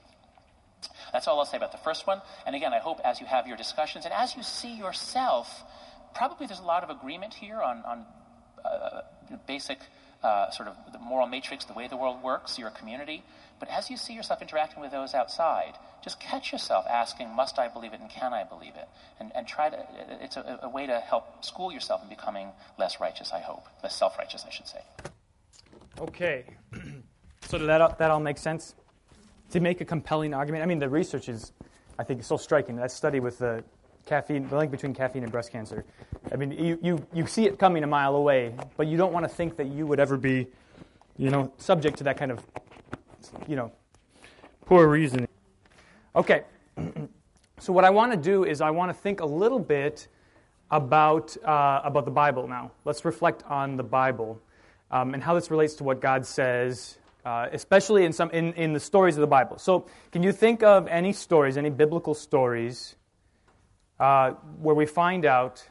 [1.12, 2.20] That's all I'll say about the first one.
[2.46, 5.62] And again, I hope as you have your discussions and as you see yourself,
[6.14, 8.04] probably there's a lot of agreement here on, on
[8.64, 9.00] uh,
[9.46, 9.78] basic
[10.22, 13.22] uh, sort of the moral matrix, the way the world works, your community.
[13.60, 17.68] But as you see yourself interacting with those outside, just catch yourself asking, must I
[17.68, 18.88] believe it and can I believe it?
[19.20, 19.86] And, and try to,
[20.20, 23.66] it's a, a way to help school yourself in becoming less righteous, I hope.
[23.82, 24.80] Less self righteous, I should say.
[26.00, 26.44] Okay.
[27.46, 28.74] so did that, that all make sense?
[29.50, 30.62] To make a compelling argument.
[30.62, 31.52] I mean, the research is
[31.98, 32.76] I think so striking.
[32.76, 33.64] That study with the
[34.06, 35.84] caffeine, the link between caffeine and breast cancer.
[36.32, 39.24] I mean, you, you, you see it coming a mile away, but you don't want
[39.24, 40.46] to think that you would ever be,
[41.16, 42.40] you know, subject to that kind of,
[43.46, 43.72] you know,
[44.64, 45.28] poor reasoning.
[46.14, 46.44] Okay.
[47.58, 50.06] so what I want to do is I want to think a little bit
[50.70, 52.70] about, uh, about the Bible now.
[52.84, 54.40] Let's reflect on the Bible
[54.90, 56.97] um, and how this relates to what God says,
[57.28, 59.58] uh, especially in, some, in, in the stories of the Bible.
[59.58, 62.96] So, can you think of any stories, any biblical stories,
[64.00, 64.30] uh,
[64.62, 65.68] where we find out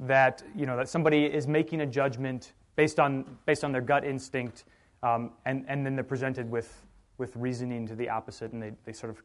[0.00, 4.04] that, you know, that somebody is making a judgment based on, based on their gut
[4.04, 4.64] instinct,
[5.02, 6.84] um, and, and then they're presented with,
[7.16, 9.22] with reasoning to the opposite, and they, they sort of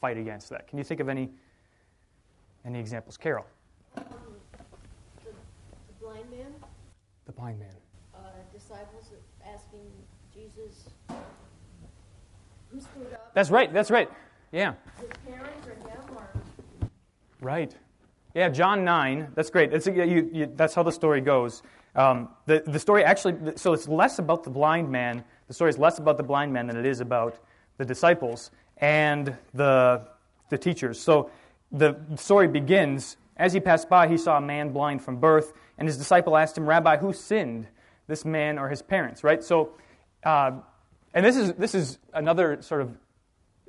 [0.00, 0.66] fight against that?
[0.68, 1.28] Can you think of any,
[2.64, 3.18] any examples?
[3.18, 3.44] Carol?
[3.98, 4.04] Um,
[5.22, 6.54] the, the blind man,
[7.26, 7.68] The blind man.
[8.14, 8.20] uh,
[8.54, 9.12] disciples
[9.46, 9.90] asking
[10.34, 10.93] Jesus, who screwed up?
[13.34, 14.10] That's right, that's right.
[14.52, 14.74] Yeah.
[17.40, 17.74] Right.
[18.34, 19.32] Yeah, John 9.
[19.34, 19.70] That's great.
[19.70, 21.62] That's, you, you, that's how the story goes.
[21.94, 25.22] Um, the, the story actually, so it's less about the blind man.
[25.46, 27.38] The story is less about the blind man than it is about
[27.76, 30.06] the disciples and the,
[30.50, 31.00] the teachers.
[31.00, 31.30] So
[31.70, 35.88] the story begins as he passed by, he saw a man blind from birth, and
[35.88, 37.66] his disciple asked him, Rabbi, who sinned,
[38.06, 39.24] this man or his parents?
[39.24, 39.42] Right?
[39.42, 39.72] So,
[40.24, 40.52] uh,
[41.14, 42.98] and this is, this is another sort of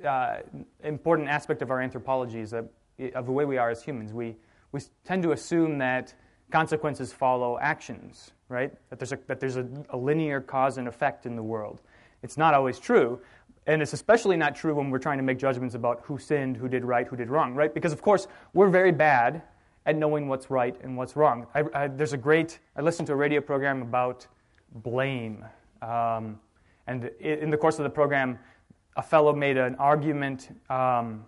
[0.04, 0.36] uh,
[0.84, 2.66] important aspect of our anthropology is that
[3.14, 4.12] of the way we are as humans.
[4.12, 4.36] We,
[4.72, 6.14] we tend to assume that
[6.50, 8.72] consequences follow actions, right?
[8.90, 11.80] That there's, a, that there's a, a linear cause and effect in the world.
[12.22, 13.20] It's not always true.
[13.66, 16.68] And it's especially not true when we're trying to make judgments about who sinned, who
[16.68, 17.72] did right, who did wrong, right?
[17.72, 19.42] Because, of course, we're very bad
[19.86, 21.46] at knowing what's right and what's wrong.
[21.54, 24.26] I, I, there's a great, I listened to a radio program about
[24.72, 25.44] blame.
[25.82, 26.38] Um,
[26.86, 28.38] and in the course of the program,
[28.96, 31.24] a fellow made an argument um,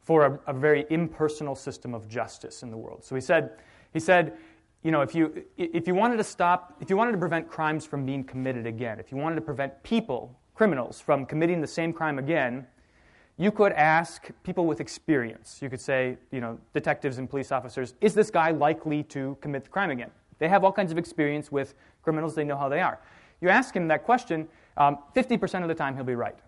[0.00, 3.04] for a, a, very impersonal system of justice in the world.
[3.04, 3.58] So he said,
[3.92, 4.34] he said,
[4.82, 7.84] you know, if you, if you wanted to stop, if you wanted to prevent crimes
[7.84, 11.92] from being committed again, if you wanted to prevent people, criminals, from committing the same
[11.92, 12.66] crime again,
[13.36, 15.58] you could ask people with experience.
[15.60, 19.64] You could say, you know, detectives and police officers, is this guy likely to commit
[19.64, 20.10] the crime again?
[20.38, 23.00] They have all kinds of experience with criminals, they know how they are.
[23.40, 26.38] You ask him that question, um, 50% of the time he'll be right.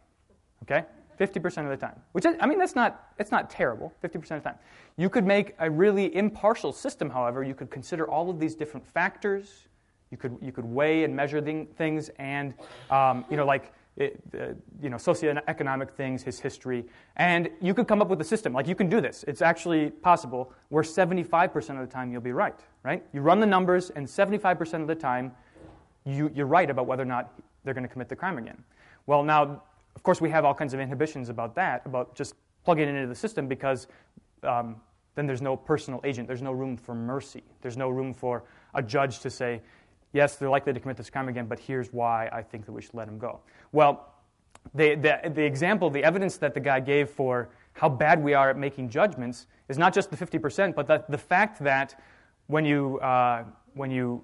[0.64, 0.84] Okay?
[1.18, 2.00] 50% of the time.
[2.12, 4.58] Which, is, I mean, that's not, it's not terrible, 50% of the time.
[4.96, 7.42] You could make a really impartial system, however.
[7.42, 9.68] You could consider all of these different factors.
[10.10, 12.54] You could, you could weigh and measure things and,
[12.90, 16.84] um, you know, like, it, uh, you know, socioeconomic things, his history,
[17.16, 18.52] and you could come up with a system.
[18.52, 19.24] Like you can do this.
[19.26, 23.04] It's actually possible where 75% of the time you'll be right, right?
[23.12, 25.32] You run the numbers, and 75% of the time
[26.04, 28.62] you, you're right about whether or not they're going to commit the crime again.
[29.06, 29.62] Well, now,
[29.94, 33.08] of course, we have all kinds of inhibitions about that, about just plugging it into
[33.08, 33.86] the system because
[34.42, 34.76] um,
[35.14, 36.28] then there's no personal agent.
[36.28, 37.42] There's no room for mercy.
[37.60, 38.44] There's no room for
[38.74, 39.60] a judge to say,
[40.12, 42.82] yes, they're likely to commit this crime again, but here's why I think that we
[42.82, 43.40] should let him go.
[43.72, 44.14] Well,
[44.74, 48.50] the, the, the example, the evidence that the guy gave for how bad we are
[48.50, 52.00] at making judgments is not just the 50%, but the, the fact that
[52.46, 53.44] when you, uh,
[53.74, 54.22] when you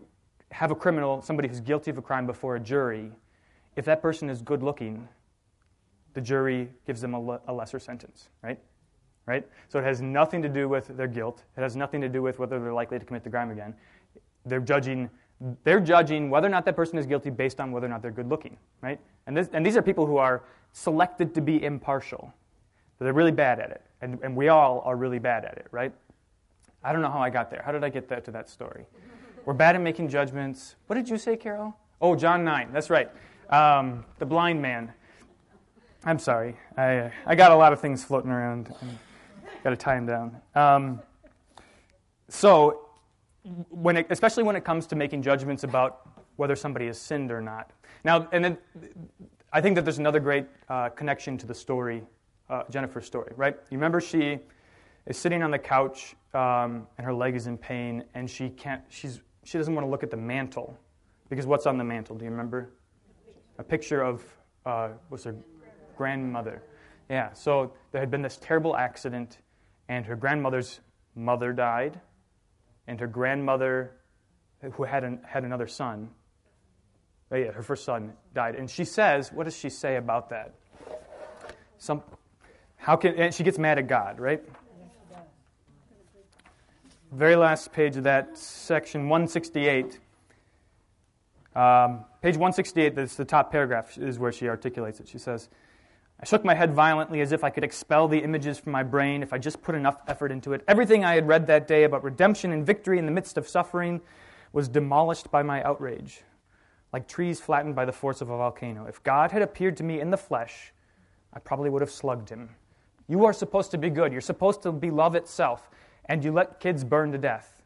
[0.51, 3.11] have a criminal, somebody who's guilty of a crime before a jury,
[3.77, 5.09] if that person is good looking,
[6.15, 8.59] the jury gives them a, le- a lesser sentence, right?
[9.27, 9.47] Right?
[9.69, 11.43] So it has nothing to do with their guilt.
[11.57, 13.75] It has nothing to do with whether they're likely to commit the crime again.
[14.45, 15.09] They're judging
[15.65, 18.11] they're judging whether or not that person is guilty based on whether or not they're
[18.11, 19.01] good looking, right?
[19.27, 22.33] And, this, and these are people who are selected to be impartial.
[22.99, 23.83] They're really bad at it.
[24.01, 25.93] And, and we all are really bad at it, right?
[26.83, 27.63] I don't know how I got there.
[27.65, 28.87] How did I get that, to that story?
[29.45, 30.77] We're bad at making judgments.
[30.87, 31.77] What did you say, Carol?
[32.01, 32.71] Oh, John 9.
[32.73, 33.11] That's right.
[33.51, 34.93] Um, the blind man.
[36.05, 36.57] I'm sorry.
[36.77, 38.75] I, I got a lot of things floating around.
[39.63, 40.37] Got to tie them down.
[40.55, 41.03] Um,
[42.29, 42.89] so,
[43.71, 47.41] when it, especially when it comes to making judgments about whether somebody has sinned or
[47.41, 47.71] not.
[48.05, 48.59] Now, and then
[49.53, 52.03] I think that there's another great uh, connection to the story,
[52.51, 53.57] uh, Jennifer's story, right?
[53.71, 54.39] You remember she
[55.07, 58.83] is sitting on the couch um, and her leg is in pain, and she can't.
[58.89, 60.77] She's she doesn't want to look at the mantle
[61.29, 62.17] because what's on the mantle?
[62.17, 62.71] Do you remember?
[63.59, 64.25] A picture of
[64.67, 65.37] uh, was her
[65.97, 66.63] grandmother.
[67.09, 67.33] Yeah.
[67.33, 69.39] So there had been this terrible accident,
[69.89, 70.81] and her grandmother's
[71.15, 72.01] mother died
[72.87, 73.93] and her grandmother,
[74.73, 76.11] who had, an, had another son,
[77.31, 78.55] oh yeah, her first son died.
[78.55, 80.55] And she says, what does she say about that?
[81.79, 82.03] Some,
[82.77, 84.43] how can, and she gets mad at God, right?
[87.13, 90.01] Very last page of that section, 168.
[91.55, 95.09] Um, page 168, that's the top paragraph, is where she articulates it.
[95.09, 95.49] She says,
[96.21, 99.23] I shook my head violently as if I could expel the images from my brain
[99.23, 100.65] if I just put enough effort into it.
[100.69, 104.01] Everything I had read that day about redemption and victory in the midst of suffering
[104.53, 106.23] was demolished by my outrage,
[106.93, 108.87] like trees flattened by the force of a volcano.
[108.87, 110.73] If God had appeared to me in the flesh,
[111.33, 112.51] I probably would have slugged him.
[113.09, 114.13] You are supposed to be good.
[114.13, 115.69] You're supposed to be love itself,
[116.07, 117.63] and you let kids burn to death.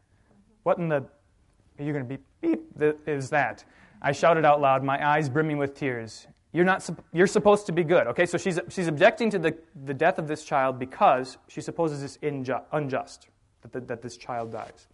[0.63, 1.05] What in the
[1.77, 3.63] are you going to beep that?
[4.01, 6.27] I shouted out loud, my eyes brimming with tears.
[6.51, 8.07] You're, not, you're supposed to be good.
[8.07, 12.01] Okay, so she's, she's objecting to the, the death of this child because she supposes
[12.01, 13.27] it's inju- unjust
[13.61, 14.87] that, the, that this child dies.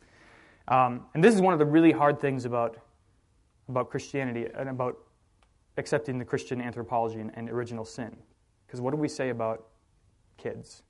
[0.68, 2.78] Um, and this is one of the really hard things about,
[3.70, 4.98] about Christianity and about
[5.78, 8.16] accepting the Christian anthropology and, and original sin.
[8.66, 9.68] Because what do we say about
[10.38, 10.84] kids?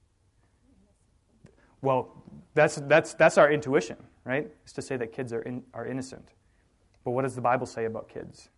[1.81, 2.23] Well,
[2.55, 4.49] that's, that's, that's our intuition, right?
[4.65, 6.29] Is to say that kids are, in, are innocent.
[7.05, 8.49] But what does the Bible say about kids?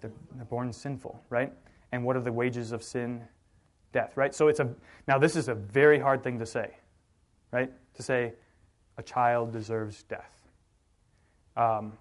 [0.00, 1.52] They're, they're born sinful, right?
[1.92, 3.22] And what are the wages of sin?
[3.92, 4.34] Death, right?
[4.34, 4.68] So it's a
[5.06, 6.70] now this is a very hard thing to say,
[7.52, 7.70] right?
[7.94, 8.32] To say
[8.98, 10.32] a child deserves death.
[11.56, 11.92] Um,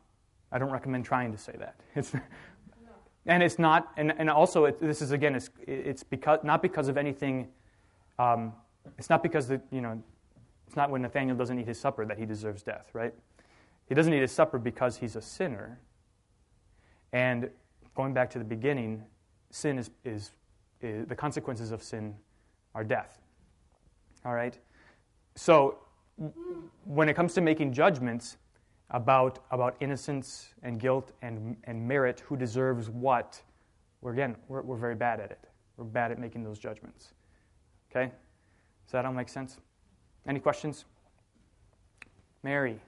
[0.51, 1.75] I don't recommend trying to say that.
[1.95, 2.13] It's,
[3.27, 6.87] and it's not, and, and also it, this is again, it's, it's because not because
[6.87, 7.47] of anything.
[8.19, 8.53] Um,
[8.97, 10.01] it's not because the, you know,
[10.67, 13.13] it's not when Nathaniel doesn't eat his supper that he deserves death, right?
[13.87, 15.79] He doesn't eat his supper because he's a sinner.
[17.13, 17.49] And
[17.95, 19.03] going back to the beginning,
[19.51, 20.31] sin is, is,
[20.81, 22.15] is the consequences of sin
[22.73, 23.19] are death.
[24.25, 24.57] All right?
[25.35, 25.77] So
[26.85, 28.37] when it comes to making judgments
[28.89, 33.41] about, about innocence and guilt and, and merit, who deserves what,
[34.01, 35.39] we're, again, we're, we're very bad at it.
[35.77, 37.13] We're bad at making those judgments.
[37.91, 38.11] Okay?
[38.85, 39.57] Does that all make sense?
[40.27, 40.85] Any questions?
[42.43, 42.79] Mary.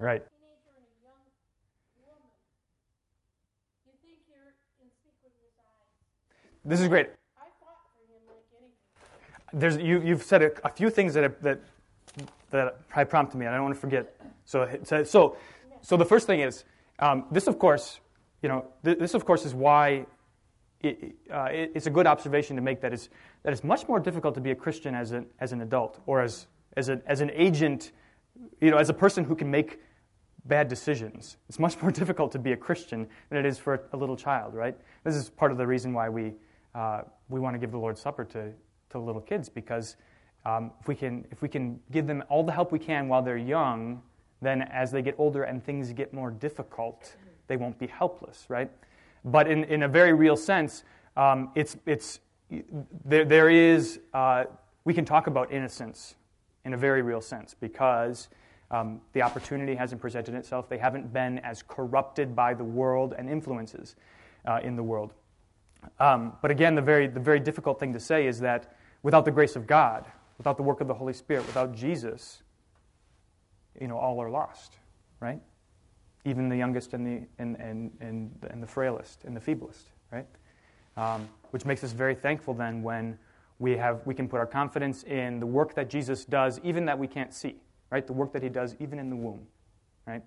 [0.00, 0.22] Right.
[6.64, 7.08] This is great.
[9.52, 11.60] There's, you, you've said a, a few things that, that,
[12.50, 14.16] that have prompted me, and I don't want to forget.
[14.46, 14.66] So,
[15.04, 15.36] so,
[15.82, 16.64] so the first thing is
[16.98, 18.00] um, this, of course,
[18.42, 20.06] you know, this, of course, is why
[20.80, 23.10] it, uh, it, it's a good observation to make that it's,
[23.42, 26.22] that it's much more difficult to be a Christian as an, as an adult or
[26.22, 27.92] as, as, a, as an agent,
[28.62, 29.78] you know, as a person who can make
[30.46, 31.36] bad decisions.
[31.48, 34.54] It's much more difficult to be a Christian than it is for a little child,
[34.54, 34.76] right?
[35.04, 36.34] This is part of the reason why we,
[36.74, 38.52] uh, we want to give the Lord's Supper to,
[38.90, 39.96] to little kids, because
[40.44, 43.22] um, if, we can, if we can give them all the help we can while
[43.22, 44.02] they're young,
[44.42, 47.14] then as they get older and things get more difficult,
[47.46, 48.70] they won't be helpless, right?
[49.24, 50.84] But in, in a very real sense,
[51.16, 52.20] um, it's, it's,
[53.04, 54.44] there, there is, uh,
[54.84, 56.14] we can talk about innocence
[56.64, 58.28] in a very real sense because
[58.70, 60.68] um, the opportunity hasn't presented itself.
[60.68, 63.96] They haven't been as corrupted by the world and influences
[64.46, 65.12] uh, in the world.
[65.98, 69.30] Um, but again, the very, the very difficult thing to say is that without the
[69.30, 70.06] grace of God,
[70.38, 72.42] without the work of the Holy Spirit, without Jesus,
[73.80, 74.78] you know, all are lost,
[75.20, 75.40] right?
[76.24, 80.26] Even the youngest and the, and, and, and, and the frailest and the feeblest, right?
[80.96, 83.18] Um, which makes us very thankful then when
[83.58, 86.98] we, have, we can put our confidence in the work that Jesus does, even that
[86.98, 87.56] we can't see
[87.90, 88.06] right?
[88.06, 89.46] The work that he does even in the womb,
[90.06, 90.22] right?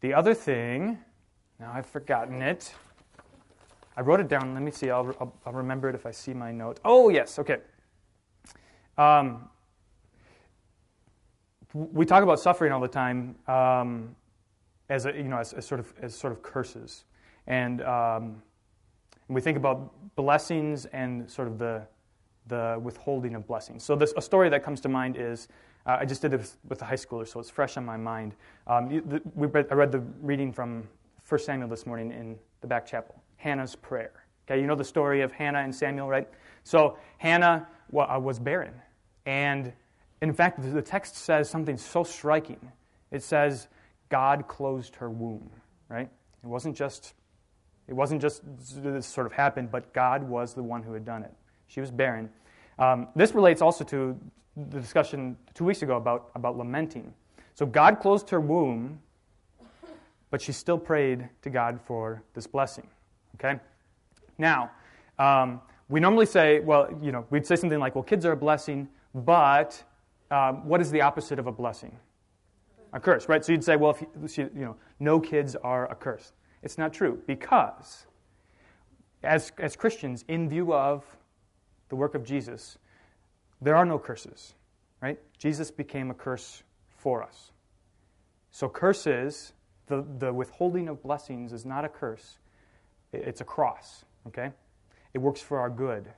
[0.00, 0.98] The other thing,
[1.58, 2.74] now I've forgotten it.
[3.96, 4.54] I wrote it down.
[4.54, 4.90] Let me see.
[4.90, 6.80] I'll, I'll, I'll remember it if I see my note.
[6.84, 7.38] Oh, yes.
[7.38, 7.58] Okay.
[8.96, 9.48] Um,
[11.74, 14.16] we talk about suffering all the time um,
[14.88, 17.04] as, a, you know, as, as, sort of, as sort of curses.
[17.46, 18.42] And, um,
[19.30, 21.82] we think about blessings and sort of the,
[22.48, 23.84] the withholding of blessings.
[23.84, 25.48] So, this, a story that comes to mind is
[25.86, 28.34] uh, I just did this with a high schooler, so it's fresh on my mind.
[28.66, 30.88] Um, the, we read, I read the reading from
[31.28, 34.24] 1 Samuel this morning in the back chapel Hannah's prayer.
[34.46, 36.28] Okay, you know the story of Hannah and Samuel, right?
[36.64, 38.74] So Hannah uh, was barren.
[39.26, 39.72] And
[40.22, 42.60] in fact, the text says something so striking.
[43.10, 43.68] It says,
[44.08, 45.50] God closed her womb,
[45.88, 46.10] right?
[46.42, 47.14] It wasn't just
[47.88, 48.42] it wasn't just
[48.76, 51.34] this sort of happened, but God was the one who had done it.
[51.66, 52.30] She was barren.
[52.78, 54.16] Um, this relates also to
[54.68, 57.12] the discussion two weeks ago about, about lamenting.
[57.54, 59.00] So God closed her womb,
[60.30, 62.86] but she still prayed to God for this blessing.
[63.36, 63.58] Okay?
[64.38, 64.70] Now,
[65.18, 68.36] um, we normally say, well, you know, we'd say something like, well, kids are a
[68.36, 69.82] blessing, but
[70.30, 71.96] um, what is the opposite of a blessing?
[72.92, 73.44] A curse, right?
[73.44, 76.32] So you'd say, well, if you, you know, no kids are a curse.
[76.62, 78.06] It's not true because
[79.22, 81.04] as, as Christians, in view of
[81.88, 82.78] the work of Jesus,
[83.60, 84.54] there are no curses,
[85.00, 85.18] right?
[85.38, 87.52] Jesus became a curse for us.
[88.50, 89.52] So, curses,
[89.86, 92.38] the, the withholding of blessings is not a curse,
[93.12, 94.52] it's a cross, okay?
[95.14, 96.08] It works for our good.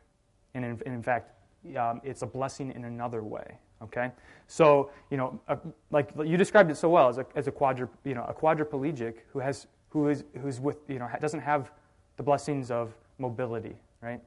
[0.55, 1.32] And in, in fact,
[1.76, 4.12] um, it's a blessing in another way, okay?
[4.47, 5.59] So, you know, a,
[5.90, 9.14] like you described it so well as a, as a, quadru, you know, a quadriplegic
[9.32, 11.72] who, has, who is, who's with, you know, doesn't have
[12.16, 14.20] the blessings of mobility, right?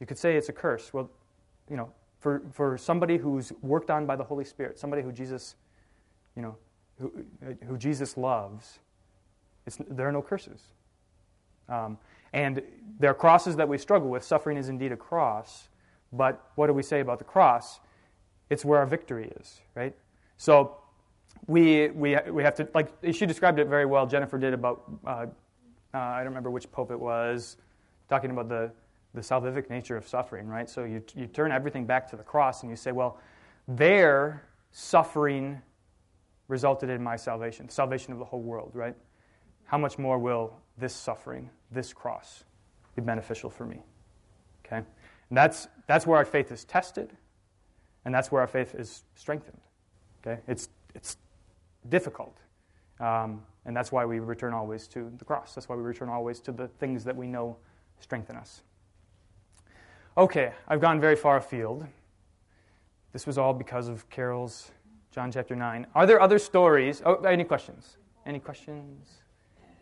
[0.00, 0.92] You could say it's a curse.
[0.92, 1.10] Well,
[1.70, 5.54] you know, for, for somebody who's worked on by the Holy Spirit, somebody who Jesus,
[6.34, 6.56] you know,
[6.98, 7.12] who,
[7.66, 8.78] who Jesus loves,
[9.90, 10.62] there are no curses.
[11.68, 11.98] Um,
[12.32, 12.62] and
[12.98, 14.24] there are crosses that we struggle with.
[14.24, 15.68] Suffering is indeed a cross.
[16.12, 17.80] But what do we say about the cross?
[18.48, 19.94] It's where our victory is, right?
[20.36, 20.76] So
[21.46, 24.06] we, we, we have to, like, she described it very well.
[24.06, 25.26] Jennifer did about, uh,
[25.92, 27.56] uh, I don't remember which pope it was,
[28.08, 28.70] talking about the,
[29.16, 30.68] the salvific nature of suffering, right?
[30.68, 33.18] So you, you turn everything back to the cross and you say, well,
[33.66, 35.60] their suffering
[36.48, 38.94] resulted in my salvation, salvation of the whole world, right?
[39.64, 42.44] How much more will this suffering, this cross,
[42.94, 43.80] be beneficial for me?
[44.64, 44.76] Okay?
[44.76, 47.12] And that's, that's where our faith is tested,
[48.04, 49.60] and that's where our faith is strengthened.
[50.24, 50.40] Okay?
[50.46, 51.16] It's, it's
[51.88, 52.36] difficult.
[53.00, 55.54] Um, and that's why we return always to the cross.
[55.54, 57.56] That's why we return always to the things that we know
[57.98, 58.62] strengthen us.
[60.18, 61.86] Okay, I've gone very far afield.
[63.12, 64.70] This was all because of Carol's
[65.10, 65.86] John chapter 9.
[65.94, 67.02] Are there other stories?
[67.04, 67.98] Oh, any questions?
[68.24, 69.08] Any questions?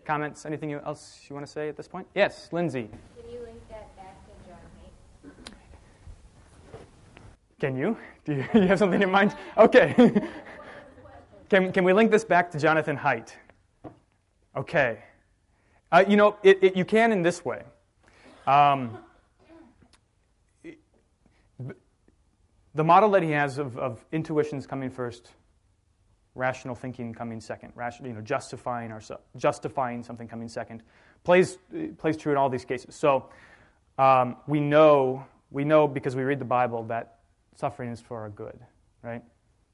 [0.05, 0.45] Comments?
[0.45, 2.09] Anything else you want to say at this point?
[2.17, 2.91] Yes, Lindsay.
[3.17, 6.81] Can you link that back to John Haidt?
[7.61, 7.97] Can you?
[8.25, 9.37] Do you, you have something in mind?
[9.57, 9.95] Okay.
[11.49, 13.35] can, can we link this back to Jonathan Haidt?
[14.57, 14.99] Okay.
[15.93, 17.63] Uh, you know, it, it, you can in this way.
[18.49, 18.99] Um,
[22.75, 25.31] the model that he has of, of intuitions coming first,
[26.35, 28.93] rational thinking coming second, rational, you know, justifying
[29.37, 30.83] justifying something coming second,
[31.23, 31.59] plays
[31.99, 32.95] plays true in all these cases.
[32.95, 33.29] So
[33.99, 37.21] um, we know we know because we read the Bible that
[37.55, 38.59] suffering is for our good,
[39.03, 39.23] right?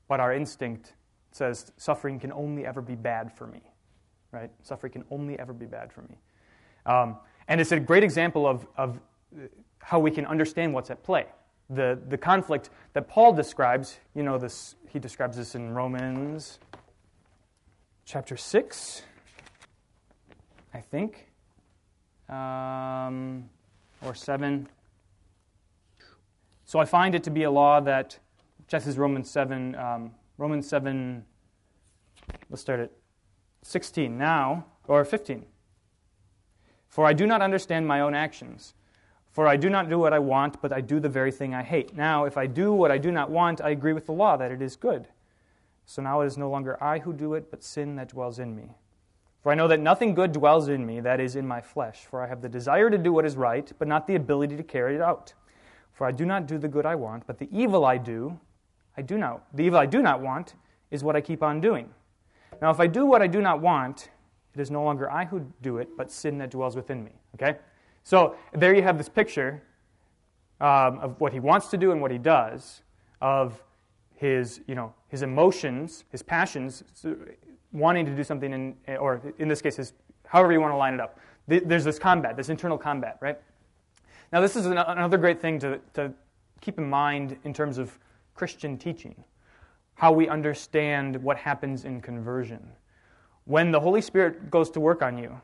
[0.09, 0.92] But our instinct
[1.32, 3.62] says suffering can only ever be bad for me,
[4.30, 4.51] right?
[4.62, 6.18] Suffering can only ever be bad for me.
[6.84, 7.16] Um,
[7.48, 9.01] and it's a great example of, of
[9.78, 11.26] how we can understand what's at play
[11.70, 16.58] the, the conflict that Paul describes, you know, this, he describes this in Romans
[18.04, 19.02] chapter 6,
[20.74, 21.28] I think,
[22.28, 23.48] um,
[24.04, 24.68] or 7.
[26.64, 28.18] So I find it to be a law that,
[28.66, 31.24] just as Romans 7, um, Romans 7,
[32.48, 32.90] let's start at
[33.62, 35.44] 16 now, or 15.
[36.88, 38.74] For I do not understand my own actions.
[39.31, 41.62] For I do not do what I want, but I do the very thing I
[41.62, 41.97] hate.
[41.97, 44.51] Now, if I do what I do not want, I agree with the law that
[44.51, 45.09] it is good.
[45.87, 48.57] So now it is no longer I who do it, but sin that dwells in
[48.57, 48.76] me.
[49.43, 52.07] For I know that nothing good dwells in me, that is, in my flesh.
[52.11, 54.62] For I have the desire to do what is right, but not the ability to
[54.62, 55.33] carry it out.
[55.93, 58.39] For I do not do the good I want, but the evil I do,
[58.97, 59.45] I do not.
[59.57, 60.55] The evil I do not want
[60.91, 61.91] is what I keep on doing.
[62.61, 64.11] Now, if I do what I do not want,
[64.55, 67.12] it is no longer I who do it, but sin that dwells within me.
[67.35, 67.59] Okay?
[68.03, 69.62] So there you have this picture
[70.61, 72.82] um, of what he wants to do and what he does,
[73.20, 73.62] of
[74.14, 76.84] his, you know, his emotions, his passions,
[77.72, 79.92] wanting to do something, in, or in this case, his,
[80.26, 81.18] however you want to line it up.
[81.46, 83.38] There's this combat, this internal combat, right?
[84.32, 86.12] Now, this is another great thing to, to
[86.61, 87.98] keep in mind in terms of
[88.34, 89.24] Christian teaching,
[89.94, 92.61] how we understand what happens in conversion.
[93.44, 95.40] When the Holy Spirit goes to work on you,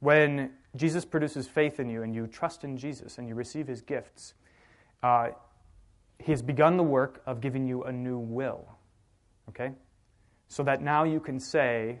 [0.00, 3.80] when Jesus produces faith in you and you trust in Jesus and you receive his
[3.80, 4.34] gifts,
[5.02, 5.28] uh,
[6.18, 8.66] he has begun the work of giving you a new will.
[9.48, 9.72] Okay?
[10.48, 11.98] So that now you can say,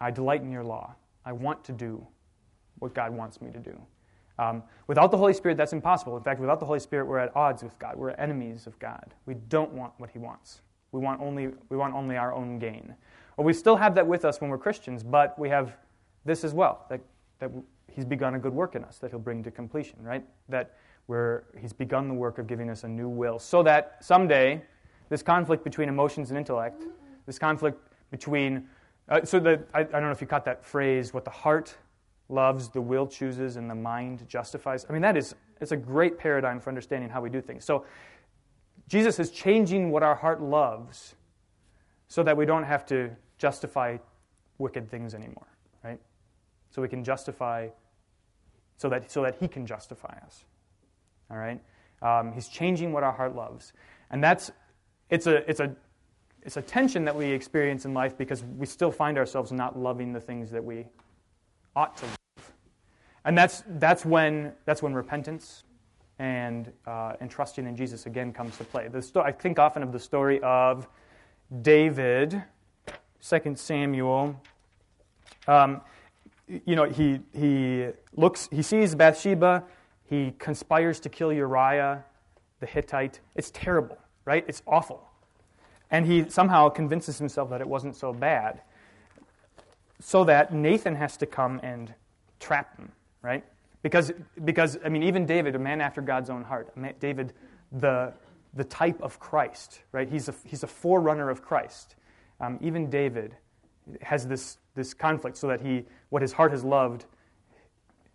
[0.00, 0.94] I delight in your law.
[1.24, 2.06] I want to do
[2.78, 3.80] what God wants me to do.
[4.38, 6.16] Um, without the Holy Spirit, that's impossible.
[6.16, 7.96] In fact, without the Holy Spirit, we're at odds with God.
[7.96, 9.14] We're enemies of God.
[9.26, 10.62] We don't want what He wants.
[10.90, 12.94] We want only, we want only our own gain.
[13.36, 15.76] Well, we still have that with us when we're Christians, but we have
[16.24, 17.00] this as well that
[17.42, 17.50] that
[17.88, 20.24] he's begun a good work in us that he'll bring to completion, right?
[20.48, 20.76] That
[21.06, 24.62] where he's begun the work of giving us a new will so that someday
[25.08, 26.84] this conflict between emotions and intellect,
[27.26, 27.80] this conflict
[28.12, 28.68] between,
[29.08, 31.76] uh, so that, I, I don't know if you caught that phrase, what the heart
[32.28, 34.86] loves, the will chooses, and the mind justifies.
[34.88, 37.64] I mean, that is, it's a great paradigm for understanding how we do things.
[37.64, 37.84] So
[38.86, 41.16] Jesus is changing what our heart loves
[42.06, 43.96] so that we don't have to justify
[44.58, 45.51] wicked things anymore?
[46.72, 47.68] So we can justify,
[48.76, 50.44] so that, so that He can justify us.
[51.30, 51.60] All right?
[52.02, 53.72] Um, he's changing what our heart loves.
[54.10, 54.50] And that's,
[55.08, 55.74] it's a, it's a,
[56.42, 60.12] it's a tension that we experience in life because we still find ourselves not loving
[60.12, 60.86] the things that we
[61.76, 62.52] ought to love.
[63.24, 65.62] And that's, that's, when, that's when repentance
[66.18, 68.88] and, uh, and trusting in Jesus again comes to play.
[68.88, 70.88] The sto- I think often of the story of
[71.62, 72.42] David,
[73.26, 74.40] 2 Samuel.
[75.46, 75.80] Um,
[76.48, 79.64] you know, he, he looks, he sees Bathsheba,
[80.04, 82.04] he conspires to kill Uriah
[82.60, 83.20] the Hittite.
[83.34, 84.44] It's terrible, right?
[84.46, 85.08] It's awful.
[85.90, 88.62] And he somehow convinces himself that it wasn't so bad.
[90.00, 91.94] So that Nathan has to come and
[92.40, 92.90] trap him,
[93.22, 93.44] right?
[93.82, 94.12] Because,
[94.44, 97.32] because I mean, even David, a man after God's own heart, David,
[97.72, 98.12] the,
[98.54, 100.08] the type of Christ, right?
[100.08, 101.96] He's a, he's a forerunner of Christ.
[102.40, 103.36] Um, even David
[104.00, 107.04] has this, this conflict so that he, what his heart has loved,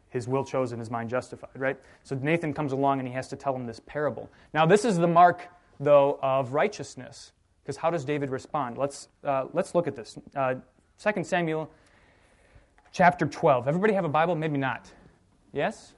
[0.09, 1.77] his will chosen, his mind justified, right?
[2.03, 4.29] So Nathan comes along and he has to tell him this parable.
[4.53, 5.47] Now, this is the mark,
[5.79, 7.33] though, of righteousness.
[7.63, 8.77] Because how does David respond?
[8.77, 10.17] Let's, uh, let's look at this.
[10.35, 10.55] Uh,
[11.03, 11.69] 2 Samuel
[12.91, 13.67] chapter 12.
[13.67, 14.35] Everybody have a Bible?
[14.35, 14.89] Maybe not.
[15.51, 15.93] Yes?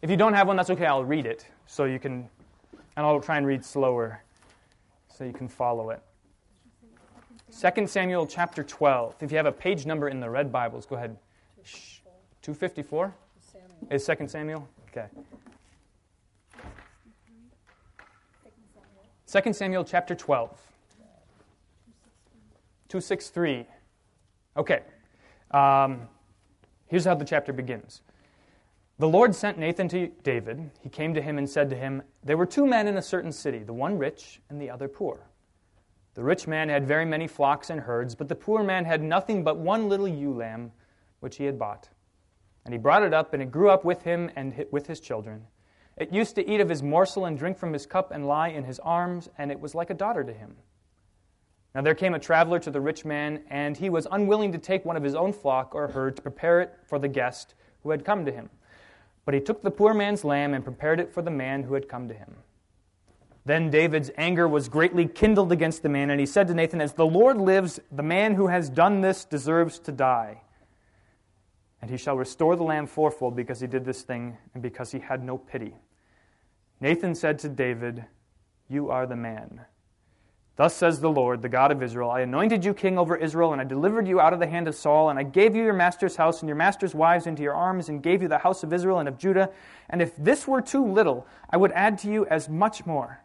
[0.00, 0.86] If you don't have one, that's okay.
[0.86, 2.28] I'll read it so you can,
[2.96, 4.22] and I'll try and read slower
[5.08, 6.00] so you can follow it.
[7.50, 9.16] 2 Samuel chapter 12.
[9.20, 11.16] If you have a page number in the red Bibles, go ahead.
[12.42, 13.14] 254?
[13.90, 14.68] Is 2 Samuel?
[14.90, 15.06] Okay.
[19.26, 20.50] 2 Samuel chapter 12.
[22.88, 23.66] 263.
[24.56, 24.80] Okay.
[25.50, 26.02] Um,
[26.86, 28.02] here's how the chapter begins.
[28.98, 30.70] The Lord sent Nathan to David.
[30.80, 33.32] He came to him and said to him, There were two men in a certain
[33.32, 35.28] city, the one rich and the other poor.
[36.18, 39.44] The rich man had very many flocks and herds, but the poor man had nothing
[39.44, 40.72] but one little ewe lamb
[41.20, 41.90] which he had bought.
[42.64, 45.46] And he brought it up, and it grew up with him and with his children.
[45.96, 48.64] It used to eat of his morsel and drink from his cup and lie in
[48.64, 50.56] his arms, and it was like a daughter to him.
[51.72, 54.84] Now there came a traveler to the rich man, and he was unwilling to take
[54.84, 57.54] one of his own flock or herd to prepare it for the guest
[57.84, 58.50] who had come to him.
[59.24, 61.88] But he took the poor man's lamb and prepared it for the man who had
[61.88, 62.38] come to him.
[63.48, 66.92] Then David's anger was greatly kindled against the man, and he said to Nathan, As
[66.92, 70.42] the Lord lives, the man who has done this deserves to die.
[71.80, 74.98] And he shall restore the lamb fourfold because he did this thing and because he
[74.98, 75.74] had no pity.
[76.78, 78.04] Nathan said to David,
[78.68, 79.62] You are the man.
[80.56, 83.62] Thus says the Lord, the God of Israel I anointed you king over Israel, and
[83.62, 86.16] I delivered you out of the hand of Saul, and I gave you your master's
[86.16, 88.98] house and your master's wives into your arms, and gave you the house of Israel
[88.98, 89.48] and of Judah.
[89.88, 93.22] And if this were too little, I would add to you as much more.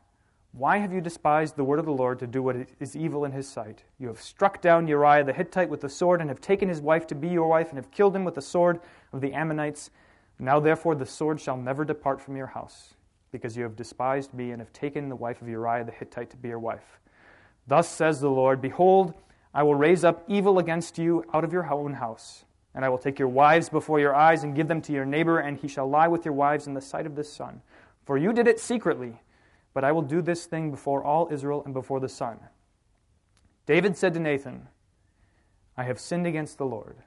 [0.55, 3.31] Why have you despised the word of the Lord to do what is evil in
[3.31, 3.83] his sight?
[3.97, 7.07] You have struck down Uriah the Hittite with the sword, and have taken his wife
[7.07, 8.79] to be your wife, and have killed him with the sword
[9.13, 9.89] of the Ammonites.
[10.37, 12.93] Now, therefore, the sword shall never depart from your house,
[13.31, 16.37] because you have despised me, and have taken the wife of Uriah the Hittite to
[16.37, 16.99] be your wife.
[17.65, 19.15] Thus says the Lord Behold,
[19.55, 22.45] I will raise up evil against you out of your own house,
[22.75, 25.39] and I will take your wives before your eyes, and give them to your neighbor,
[25.39, 27.63] and he shall lie with your wives in the sight of the sun.
[28.05, 29.19] For you did it secretly
[29.73, 32.39] but I will do this thing before all Israel and before the sun.
[33.65, 34.67] David said to Nathan,
[35.77, 36.97] I have sinned against the Lord.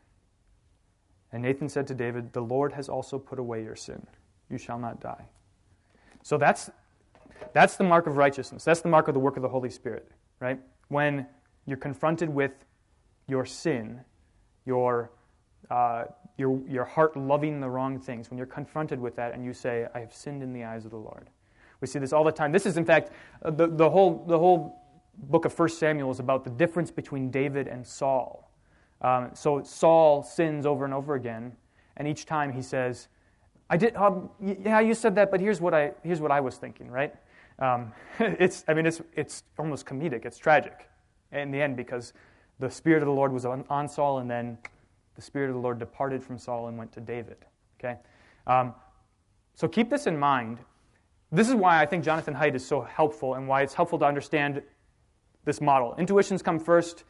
[1.32, 4.06] And Nathan said to David, The Lord has also put away your sin.
[4.48, 5.26] You shall not die.
[6.22, 6.70] So that's,
[7.52, 8.64] that's the mark of righteousness.
[8.64, 10.10] That's the mark of the work of the Holy Spirit,
[10.40, 10.58] right?
[10.88, 11.26] When
[11.66, 12.52] you're confronted with
[13.28, 14.00] your sin,
[14.64, 15.10] your,
[15.70, 16.04] uh,
[16.38, 19.86] your, your heart loving the wrong things, when you're confronted with that and you say,
[19.94, 21.28] I have sinned in the eyes of the Lord,
[21.80, 22.52] we see this all the time.
[22.52, 23.12] This is, in fact,
[23.42, 24.82] uh, the, the, whole, the whole
[25.16, 28.50] book of 1 Samuel is about the difference between David and Saul.
[29.00, 31.52] Um, so Saul sins over and over again,
[31.96, 33.08] and each time he says,
[33.68, 36.56] I did, um, yeah, you said that, but here's what I, here's what I was
[36.56, 37.14] thinking, right?
[37.58, 40.24] Um, it's, I mean, it's, it's almost comedic.
[40.24, 40.88] It's tragic
[41.32, 42.12] in the end because
[42.58, 44.56] the Spirit of the Lord was on, on Saul, and then
[45.14, 47.38] the Spirit of the Lord departed from Saul and went to David.
[47.78, 47.98] Okay?
[48.46, 48.74] Um,
[49.54, 50.58] so keep this in mind
[51.32, 54.04] this is why I think Jonathan Haidt is so helpful and why it's helpful to
[54.04, 54.62] understand
[55.44, 55.94] this model.
[55.98, 57.04] Intuitions come first,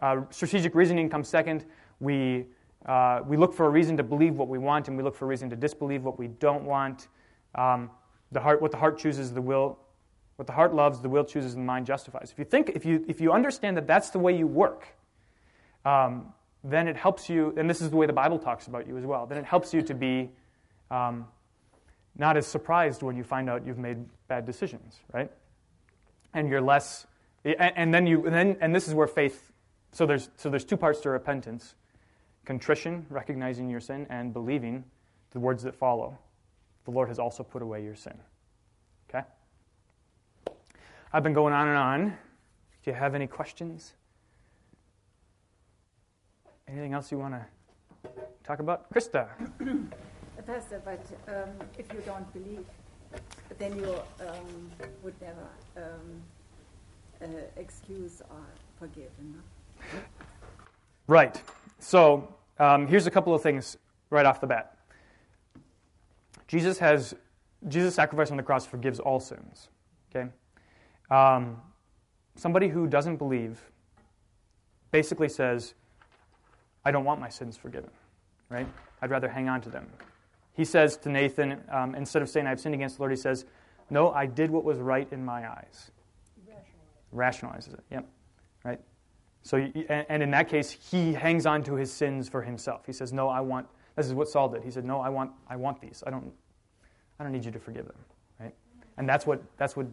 [0.00, 1.64] uh, strategic reasoning comes second.
[2.00, 2.46] We,
[2.86, 5.24] uh, we look for a reason to believe what we want, and we look for
[5.24, 7.08] a reason to disbelieve what we don't want.
[7.54, 7.90] Um,
[8.30, 9.78] the heart, what the heart chooses, the will,
[10.36, 12.30] what the heart loves, the will chooses, and the mind justifies.
[12.30, 14.86] If you think, if you, if you understand that that's the way you work,
[15.84, 18.96] um, then it helps you, and this is the way the Bible talks about you
[18.96, 20.30] as well, then it helps you to be
[20.90, 21.26] um,
[22.18, 25.30] not as surprised when you find out you've made bad decisions, right?
[26.34, 27.06] And you're less,
[27.44, 29.52] and then you, and then, and this is where faith.
[29.92, 31.76] So there's so there's two parts to repentance:
[32.44, 34.84] contrition, recognizing your sin, and believing
[35.30, 36.18] the words that follow.
[36.84, 38.18] The Lord has also put away your sin.
[39.08, 39.26] Okay.
[41.12, 42.08] I've been going on and on.
[42.82, 43.94] Do you have any questions.
[46.66, 48.10] Anything else you want to
[48.44, 48.92] talk about?
[48.92, 49.28] Krista.
[50.48, 52.64] Pastor, but um, if you don't believe,
[53.58, 53.94] then you
[54.26, 54.70] um,
[55.02, 55.46] would never
[55.76, 56.22] um,
[57.20, 57.26] uh,
[57.58, 58.40] excuse or
[58.78, 59.10] forgive.
[61.06, 61.42] Right.
[61.80, 63.76] So um, here's a couple of things
[64.08, 64.78] right off the bat.
[66.46, 67.14] Jesus has
[67.68, 69.68] Jesus' sacrifice on the cross forgives all sins.
[70.10, 70.30] Okay.
[71.10, 71.60] Um,
[72.36, 73.60] somebody who doesn't believe
[74.92, 75.74] basically says,
[76.86, 77.90] "I don't want my sins forgiven."
[78.48, 78.66] Right?
[79.02, 79.86] I'd rather hang on to them.
[80.58, 83.44] He says to Nathan, um, instead of saying, I've sinned against the Lord, he says,
[83.90, 85.92] No, I did what was right in my eyes.
[87.14, 88.08] Rationalizes it, yep.
[88.64, 88.80] Right?
[89.42, 92.84] So, and in that case, he hangs on to his sins for himself.
[92.86, 94.64] He says, No, I want, this is what Saul did.
[94.64, 96.02] He said, No, I want, I want these.
[96.04, 96.32] I don't,
[97.20, 97.96] I don't need you to forgive them.
[98.40, 98.54] Right?
[98.96, 99.86] And that's what, that's what,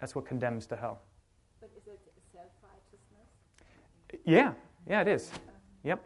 [0.00, 1.00] that's what condemns to hell.
[1.62, 1.98] But is it
[2.30, 4.22] self righteousness?
[4.26, 4.52] Yeah,
[4.86, 5.30] yeah, it is.
[5.82, 6.04] Yep.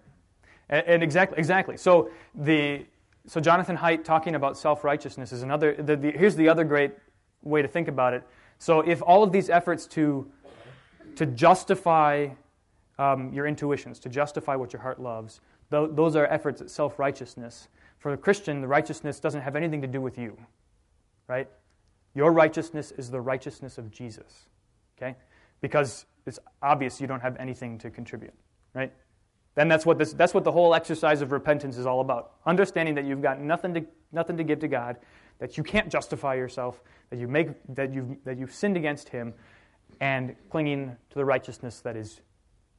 [0.69, 1.77] And, and exactly, exactly.
[1.77, 2.87] So the
[3.27, 5.75] so Jonathan Haidt talking about self-righteousness is another.
[5.75, 6.93] The, the, here's the other great
[7.43, 8.23] way to think about it.
[8.59, 10.31] So if all of these efforts to
[11.17, 12.29] to justify
[12.99, 17.69] um, your intuitions, to justify what your heart loves, th- those are efforts at self-righteousness.
[17.99, 20.37] For a Christian, the righteousness doesn't have anything to do with you,
[21.29, 21.49] right?
[22.15, 24.47] Your righteousness is the righteousness of Jesus,
[24.99, 25.17] okay?
[25.61, 28.35] Because it's obvious you don't have anything to contribute,
[28.75, 28.93] right?
[29.55, 32.33] Then that's what, this, that's what the whole exercise of repentance is all about.
[32.45, 34.97] Understanding that you've got nothing to, nothing to give to God,
[35.39, 39.33] that you can't justify yourself, that, you make, that, you've, that you've sinned against Him,
[40.01, 42.21] and clinging to the righteousness that is,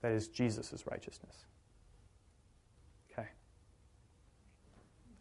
[0.01, 1.45] that is Jesus' righteousness.
[3.11, 3.27] Okay.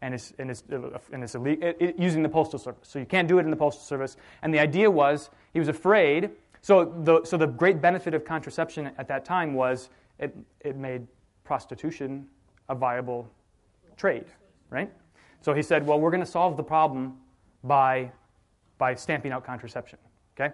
[0.02, 0.62] and it's, and it's,
[1.12, 2.88] and it's illegal, it, it, using the Postal Service.
[2.88, 4.16] So you can't do it in the Postal Service.
[4.42, 6.30] And the idea was he was afraid.
[6.60, 11.06] So the, so the great benefit of contraception at that time was it, it made
[11.44, 12.26] prostitution
[12.68, 13.28] a viable
[13.96, 14.24] trade,
[14.70, 14.90] right?
[15.40, 17.18] So he said, well, we're going to solve the problem
[17.62, 18.10] by,
[18.82, 19.96] by stamping out contraception,
[20.34, 20.52] okay?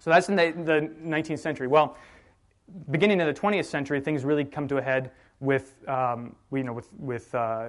[0.00, 1.66] So that's in the, the 19th century.
[1.66, 1.96] Well,
[2.90, 6.74] beginning of the 20th century, things really come to a head with, um, you know,
[6.74, 7.68] with, with uh,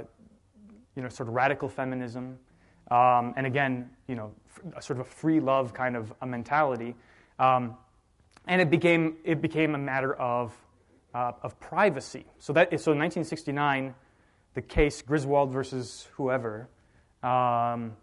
[0.97, 2.38] you know, sort of radical feminism,
[2.91, 4.34] um, and again, you know,
[4.75, 6.93] f- sort of a free love kind of a mentality.
[7.39, 7.77] Um,
[8.47, 10.53] and it became, it became a matter of
[11.13, 12.25] uh, of privacy.
[12.38, 13.95] So that, so in 1969,
[14.55, 16.67] the case Griswold versus whoever,
[17.23, 17.93] um,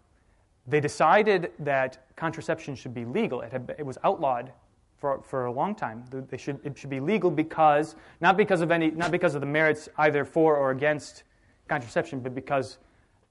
[0.67, 3.41] they decided that contraception should be legal.
[3.41, 4.51] It, had, it was outlawed
[4.97, 6.03] for, for a long time.
[6.11, 9.47] They should, it should be legal because not because of any not because of the
[9.47, 11.23] merits either for or against
[11.67, 12.79] contraception, but because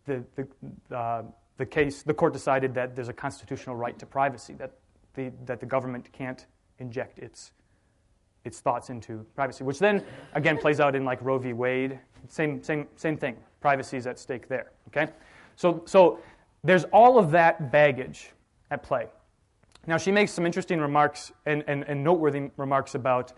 [0.06, 1.22] the the, uh,
[1.56, 4.72] the case the court decided that there's a constitutional right to privacy that
[5.14, 6.46] the that the government can't
[6.78, 7.52] inject its
[8.44, 11.52] its thoughts into privacy, which then again plays out in like Roe v.
[11.52, 11.98] Wade.
[12.28, 13.36] Same, same, same thing.
[13.60, 14.70] Privacy is at stake there.
[14.88, 15.12] Okay,
[15.56, 16.20] so so
[16.64, 18.30] there's all of that baggage
[18.70, 19.06] at play.
[19.86, 23.32] Now she makes some interesting remarks and, and, and noteworthy remarks about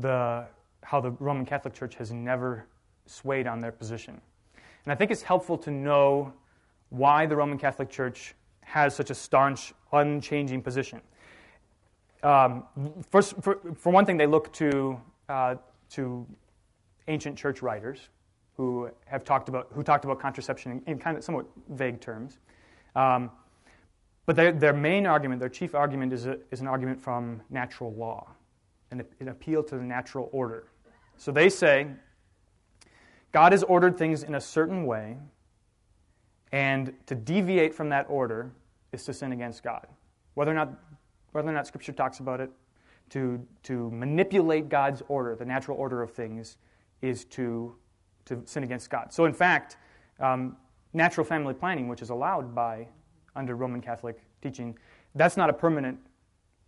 [0.00, 0.46] the
[0.82, 2.66] how the Roman Catholic Church has never
[3.06, 4.20] swayed on their position,
[4.84, 6.32] and I think it's helpful to know
[6.88, 11.00] why the Roman Catholic Church has such a staunch, unchanging position
[12.22, 12.64] um,
[13.08, 15.54] first, for, for, one thing, they look to, uh,
[15.90, 16.26] to
[17.08, 18.08] ancient church writers
[18.56, 22.38] who have talked about, who talked about contraception in, in kind of somewhat vague terms.
[22.96, 23.30] Um,
[24.26, 27.92] but their, their main argument, their chief argument, is, a, is an argument from natural
[27.94, 28.28] law,
[28.90, 30.68] an, an appeal to the natural order.
[31.16, 31.88] So they say
[33.32, 35.16] God has ordered things in a certain way,
[36.52, 38.50] and to deviate from that order
[38.92, 39.86] is to sin against God.
[40.34, 40.72] Whether or not,
[41.32, 42.50] whether or not Scripture talks about it,
[43.10, 46.56] to, to manipulate God's order, the natural order of things,
[47.02, 47.74] is to,
[48.26, 49.12] to sin against God.
[49.12, 49.76] So, in fact,
[50.20, 50.56] um,
[50.92, 52.86] natural family planning, which is allowed by
[53.36, 54.76] under Roman Catholic teaching,
[55.14, 55.98] that's not a permanent.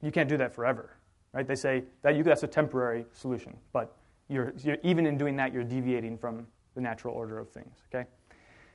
[0.00, 0.96] You can't do that forever,
[1.32, 1.46] right?
[1.46, 3.96] They say that you, that's a temporary solution, but
[4.28, 7.82] you're, you're, even in doing that, you're deviating from the natural order of things.
[7.94, 8.08] Okay,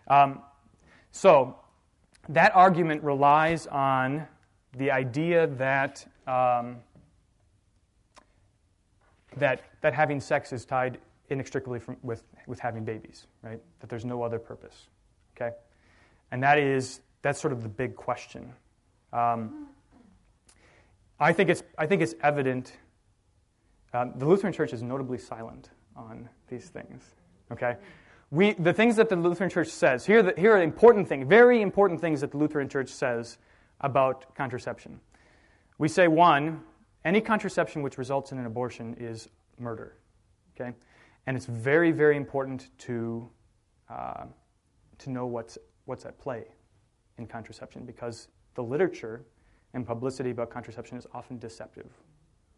[0.08, 0.42] um,
[1.12, 1.56] so
[2.30, 4.28] that argument relies on
[4.78, 6.78] the idea that um,
[9.38, 13.60] that that having sex is tied inextricably from, with with having babies, right?
[13.80, 14.90] That there's no other purpose.
[15.40, 15.56] Okay,
[16.32, 18.52] and that is that's sort of the big question.
[19.14, 19.68] Um,
[21.20, 22.74] I think it's I think it's evident.
[23.94, 27.16] Um, the Lutheran Church is notably silent on these things.
[27.52, 27.78] Okay,
[28.32, 30.24] we the things that the Lutheran Church says here.
[30.24, 33.38] The, here are important things, very important things that the Lutheran Church says
[33.82, 35.00] about contraception.
[35.78, 36.62] We say one,
[37.06, 39.30] any contraception which results in an abortion is
[39.60, 39.98] murder.
[40.60, 40.74] Okay,
[41.28, 43.30] and it's very very important to
[43.90, 44.26] uh,
[45.00, 46.46] to know what's what's at play
[47.18, 49.26] in contraception because the literature
[49.74, 51.92] and publicity about contraception is often deceptive.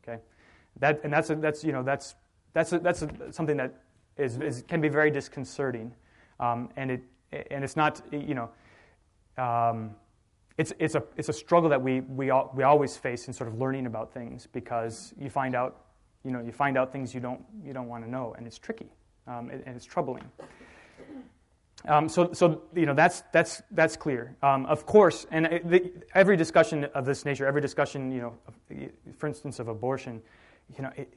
[0.04, 0.20] Okay,
[0.80, 2.16] that and that's a, that's you know that's
[2.54, 3.84] that's a, that's a, something that
[4.18, 5.94] is, is, can be very disconcerting,
[6.40, 7.04] um, and it
[7.52, 8.50] and it's not you know.
[9.38, 9.96] Um,
[10.58, 13.48] it's, it's, a, it's a struggle that we, we, all, we always face in sort
[13.48, 15.86] of learning about things because you find out,
[16.26, 18.60] you know, you find out things you don't, you don't want to know, and it's
[18.60, 18.92] tricky
[19.26, 20.26] um, and, and it's troubling.
[21.88, 24.36] Um, so, so you know that's that's that's clear.
[24.44, 29.28] Um, of course, and the, every discussion of this nature, every discussion, you know, for
[29.28, 30.22] instance, of abortion,
[30.76, 31.14] you know, it,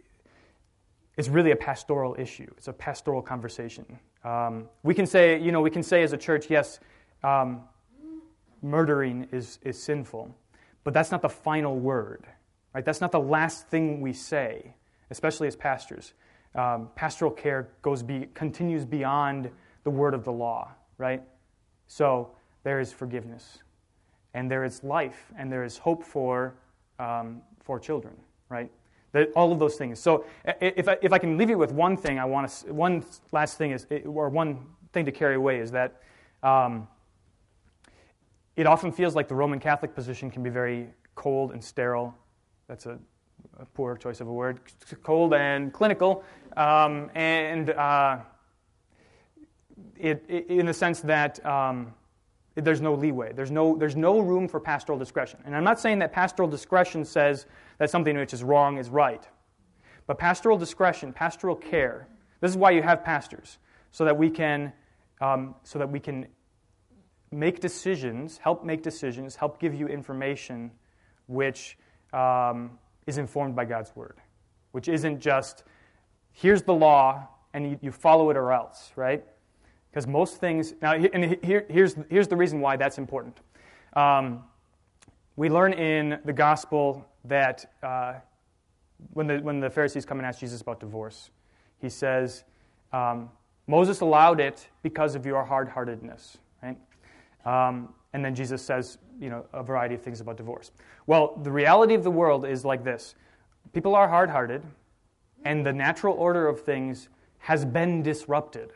[1.16, 2.50] it's really a pastoral issue.
[2.56, 3.98] It's a pastoral conversation.
[4.24, 6.78] Um, we can say, you know, we can say as a church, yes,
[7.24, 7.62] um,
[8.62, 10.32] murdering is is sinful,
[10.84, 12.24] but that's not the final word,
[12.72, 12.84] right?
[12.84, 14.76] That's not the last thing we say,
[15.10, 16.12] especially as pastors.
[16.54, 19.50] Um, pastoral care goes be, continues beyond
[19.84, 21.22] the word of the law, right?
[21.86, 22.30] So
[22.62, 23.58] there is forgiveness,
[24.34, 26.54] and there is life, and there is hope for,
[26.98, 28.14] um, for children,
[28.48, 28.70] right?
[29.12, 29.98] That, all of those things.
[29.98, 30.24] So
[30.60, 33.58] if I, if I can leave you with one thing, I want to, one last
[33.58, 36.00] thing is, or one thing to carry away is that
[36.42, 36.88] um,
[38.56, 42.14] it often feels like the Roman Catholic position can be very cold and sterile.
[42.68, 42.98] That's a,
[43.58, 44.60] a poor choice of a word.
[45.02, 46.24] Cold and clinical,
[46.56, 48.18] um, and uh,
[49.98, 51.94] it, it, in the sense that um,
[52.54, 53.32] there's no leeway.
[53.32, 55.40] There's no, there's no room for pastoral discretion.
[55.44, 57.46] And I'm not saying that pastoral discretion says
[57.78, 59.26] that something which is wrong is right.
[60.06, 62.08] But pastoral discretion, pastoral care,
[62.40, 63.58] this is why you have pastors,
[63.92, 64.72] so that we can,
[65.20, 66.26] um, so that we can
[67.30, 70.70] make decisions, help make decisions, help give you information
[71.28, 71.78] which
[72.12, 74.18] um, is informed by God's word,
[74.72, 75.64] which isn't just
[76.32, 79.24] here's the law and you, you follow it or else, right?
[79.92, 83.36] Because most things, now, and here, here's, here's the reason why that's important.
[83.92, 84.42] Um,
[85.36, 88.14] we learn in the gospel that uh,
[89.12, 91.30] when, the, when the Pharisees come and ask Jesus about divorce,
[91.78, 92.44] he says,
[92.94, 93.28] um,
[93.66, 96.78] Moses allowed it because of your hard heartedness, right?
[97.44, 100.70] Um, and then Jesus says, you know, a variety of things about divorce.
[101.06, 103.14] Well, the reality of the world is like this
[103.74, 104.62] people are hard hearted,
[105.44, 108.70] and the natural order of things has been disrupted.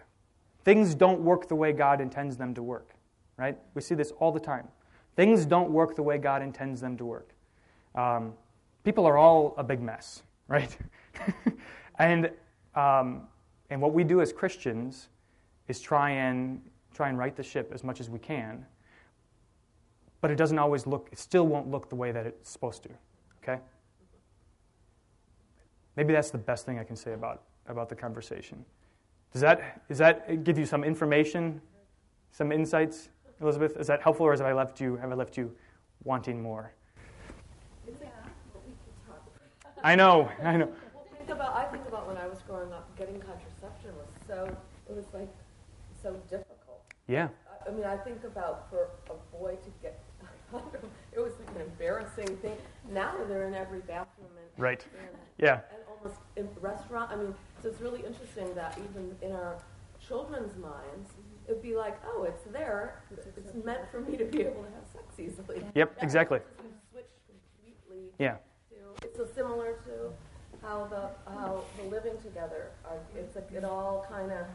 [0.66, 2.88] Things don't work the way God intends them to work,
[3.36, 3.56] right?
[3.74, 4.66] We see this all the time.
[5.14, 7.36] Things don't work the way God intends them to work.
[7.94, 8.32] Um,
[8.82, 10.76] people are all a big mess, right?
[12.00, 12.32] and,
[12.74, 13.28] um,
[13.70, 15.06] and what we do as Christians
[15.68, 16.60] is try and,
[16.92, 18.66] try and right the ship as much as we can.
[20.20, 22.88] But it doesn't always look, it still won't look the way that it's supposed to,
[23.40, 23.62] okay?
[25.94, 28.64] Maybe that's the best thing I can say about, about the conversation.
[29.33, 31.61] Does that, does that give you some information,
[32.31, 33.11] some insights,
[33.41, 33.77] Elizabeth?
[33.77, 35.55] Is that helpful, or have I left you, have I left you
[36.05, 36.72] wanting more?
[39.83, 40.66] I know, I know.
[40.95, 44.45] Well, Think about, I think about when I was growing up, getting contraception was so,
[44.89, 45.29] it was like,
[46.03, 46.83] so difficult.
[47.07, 47.29] Yeah.
[47.47, 50.01] I- I mean, I think about for a boy to get,
[51.12, 52.57] it was like an embarrassing thing.
[52.91, 54.62] Now they're in every bathroom and.
[54.62, 54.85] Right.
[55.01, 55.61] and- Yeah.
[55.72, 55.83] And
[56.61, 59.57] restaurant, I mean, so it's really interesting that even in our
[60.07, 61.50] children's minds, mm-hmm.
[61.50, 63.02] it'd be like, oh, it's there.
[63.11, 65.64] It's meant for me to be able to have sex easily.
[65.74, 66.40] Yep, exactly.
[66.90, 68.36] Switch completely Yeah.
[68.70, 70.12] to, it's so similar to
[70.62, 74.46] how the, how the living together, are, it's like, it all kind of,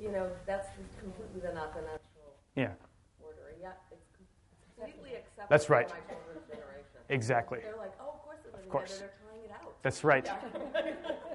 [0.00, 0.68] you know, that's
[1.00, 2.72] completely the, not the natural Yeah.
[3.22, 4.06] order, Yeah, it's
[4.76, 5.46] completely acceptable.
[5.50, 5.88] That's right.
[5.88, 7.00] My children's generation.
[7.08, 7.60] Exactly.
[7.62, 9.02] They're like, oh, of course they're living course.
[9.84, 10.26] That's right.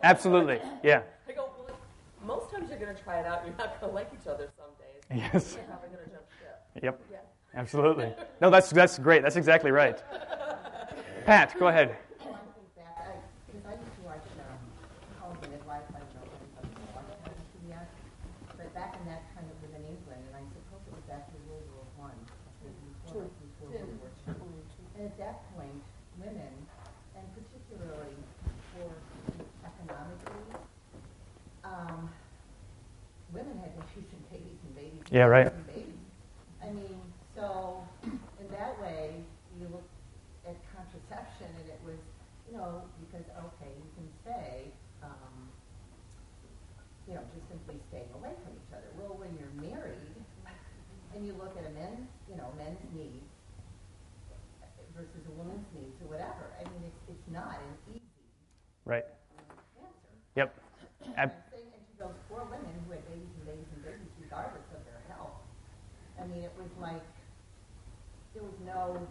[0.03, 0.59] Absolutely.
[0.81, 1.03] Yeah.
[1.27, 1.77] I go, well,
[2.25, 4.49] most times you're going to try it out, you're not going to like each other
[4.57, 5.21] some days.
[5.31, 5.53] Yes.
[5.55, 6.83] You're probably going to jump ship.
[6.83, 7.01] Yep.
[7.11, 7.17] Yeah.
[7.53, 8.11] Absolutely.
[8.41, 9.21] No, that's that's great.
[9.21, 10.01] That's exactly right.
[11.25, 11.95] Pat, go ahead.
[12.17, 14.57] Because I used to watch um,
[15.21, 17.89] Home and Midlife, I don't know if anybody watched that TV yet,
[18.57, 21.37] but back in that time it was in England, and I suppose it was after
[21.49, 22.17] World War One,
[23.05, 24.85] before, before World War Two.
[24.97, 25.81] And at that point,
[26.21, 26.53] women,
[27.17, 28.13] and particularly
[28.77, 28.93] for
[29.65, 30.53] economically,
[31.65, 32.09] um,
[33.33, 34.91] women had babies and babies and babies.
[34.93, 35.51] and Yeah, right.
[35.51, 35.95] babies and babies.
[36.63, 36.99] I mean,
[37.35, 37.83] so
[38.39, 39.23] in that way,
[39.59, 39.87] you look
[40.47, 41.99] at contraception, and it was,
[42.49, 44.71] you know, because okay, you can say,
[45.03, 45.49] um,
[47.07, 48.89] you know, just simply staying away from each other.
[48.97, 50.13] Well, when you're married,
[51.15, 53.25] and you look at a men's, you know, men's needs
[54.95, 56.53] versus a woman's needs or whatever.
[56.59, 58.03] I mean, it's it's not an easy
[58.85, 59.05] Right.
[59.79, 60.13] answer.
[60.35, 60.49] Yep.
[61.05, 64.11] And Ab- saying, and to those four women who had babies and babies and babies,
[64.21, 65.39] regardless of their health,
[66.19, 67.05] I mean, it was like
[68.33, 69.07] there was no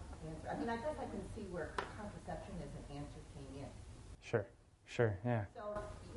[0.68, 0.84] answer.
[0.84, 3.70] I mean, I guess I can see where contraception as an answer came in.
[4.20, 4.46] Sure.
[4.86, 5.16] Sure.
[5.24, 5.44] Yeah.
[5.54, 5.62] So,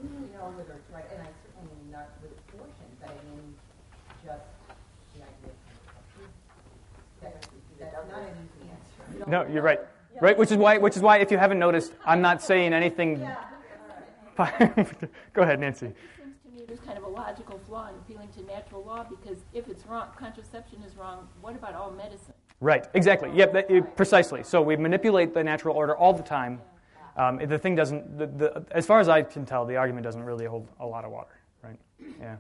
[0.02, 3.56] you know, whether it's right, and I certainly mean not with abortion, but I mean
[4.24, 4.48] just
[5.16, 6.28] the idea of contraception.
[7.22, 7.48] That's,
[7.80, 9.30] that's not an easy answer.
[9.30, 9.80] No, you're right.
[10.20, 13.20] Right, which is why which is why if you haven't noticed, I'm not saying anything.
[14.38, 15.88] go ahead, Nancy.
[15.88, 19.04] It seems to me there's kind of a logical flaw in appealing to natural law
[19.04, 22.34] because if it's wrong, contraception is wrong, what about all medicine?
[22.62, 23.32] Right, exactly.
[23.34, 24.44] Yep, that, it- precisely.
[24.44, 26.62] So we manipulate the natural order all the time.
[27.18, 30.24] Um, the thing doesn't, the, the, as far as I can tell, the argument doesn't
[30.24, 31.78] really hold a lot of water, right?
[32.22, 32.38] Yeah.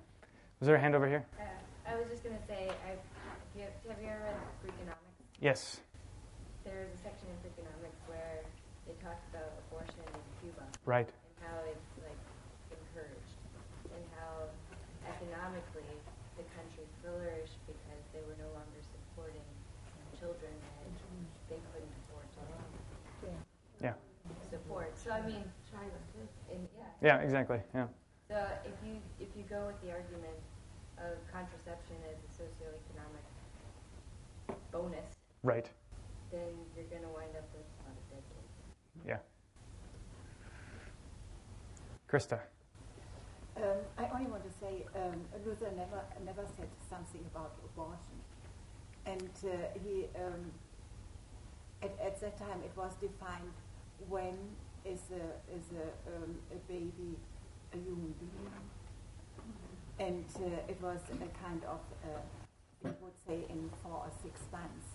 [0.62, 1.26] Was there a hand over here?
[1.42, 1.44] Uh,
[1.92, 5.26] I was just going to say, I've, have, you, have you ever read Freakonomics?
[5.42, 5.82] Yes.
[6.64, 8.46] There's a section in Freakonomics where
[8.86, 11.10] they talk about abortion in Cuba Right.
[11.10, 12.22] and how it's like
[12.72, 13.36] encouraged
[13.92, 14.48] and how
[15.18, 15.98] economically
[16.38, 19.44] the country flourished because they were no longer supporting
[20.16, 20.94] children that
[21.50, 22.46] they couldn't afford to
[23.84, 23.98] Yeah.
[24.54, 24.94] support.
[25.12, 26.24] So I mean, China, too.
[26.56, 26.86] in, yeah.
[27.04, 27.60] Yeah, exactly.
[27.76, 27.88] Yeah.
[28.30, 30.40] So if you if you go with the argument
[30.98, 33.28] of contraception as a socioeconomic
[34.72, 35.12] bonus,
[35.44, 35.70] Right.
[36.32, 38.56] then you're going to wind up with a lot of dead kids.
[39.06, 39.20] Yeah.
[42.08, 42.40] Krista.
[43.58, 48.16] Um, I only want to say um, Luther never never said something about abortion,
[49.06, 50.52] and uh, he um,
[51.84, 53.52] at, at that time it was defined
[54.08, 54.38] when
[54.86, 55.24] is a
[55.56, 57.18] is a, um, a baby
[57.74, 58.52] a human being,
[60.00, 62.20] and uh, it was a kind of uh,
[62.84, 64.88] you would say in four or six months.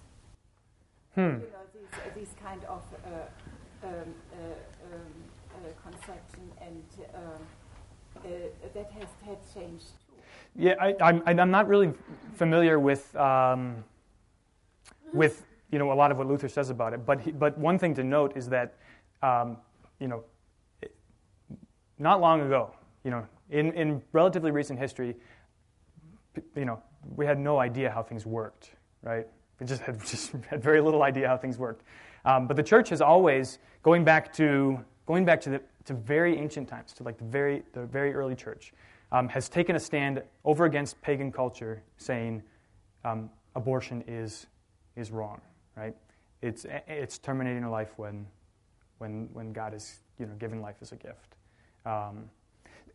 [1.14, 1.20] Hmm.
[1.20, 5.12] You know these these kind of uh, um, uh, um,
[5.55, 6.84] uh, conception and.
[7.14, 7.47] Um,
[8.24, 8.28] uh,
[8.74, 10.14] that has had changed too.
[10.55, 11.93] Yeah, I, I'm, I'm not really
[12.34, 13.84] familiar with, um,
[15.12, 17.05] with you know, a lot of what Luther says about it.
[17.05, 18.74] But, he, but one thing to note is that,
[19.22, 19.59] um,
[20.01, 20.24] you know,
[21.99, 22.72] not long ago,
[23.05, 25.16] you know, in, in relatively recent history,
[26.55, 26.82] you know,
[27.14, 28.72] we had no idea how things worked,
[29.03, 29.26] right?
[29.61, 31.82] We just had, just had very little idea how things worked.
[32.24, 36.36] Um, but the church has always, going back to, going back to, the, to very
[36.36, 38.72] ancient times, to like the very, the very early church,
[39.12, 42.42] um, has taken a stand over against pagan culture, saying
[43.05, 44.47] um, abortion is,
[44.97, 45.40] is wrong,
[45.76, 45.94] right?
[46.42, 48.26] It's, it's terminating a life when,
[48.99, 51.36] when, when God is you know, given life as a gift.
[51.84, 52.30] Um,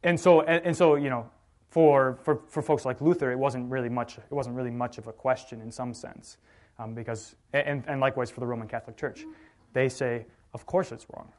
[0.03, 1.29] and so, and, and so, you know,
[1.69, 4.17] for, for, for folks like Luther, it wasn't really much.
[4.17, 6.37] It wasn't really much of a question in some sense,
[6.79, 9.25] um, because and, and likewise for the Roman Catholic Church,
[9.73, 11.31] they say, of course it's wrong,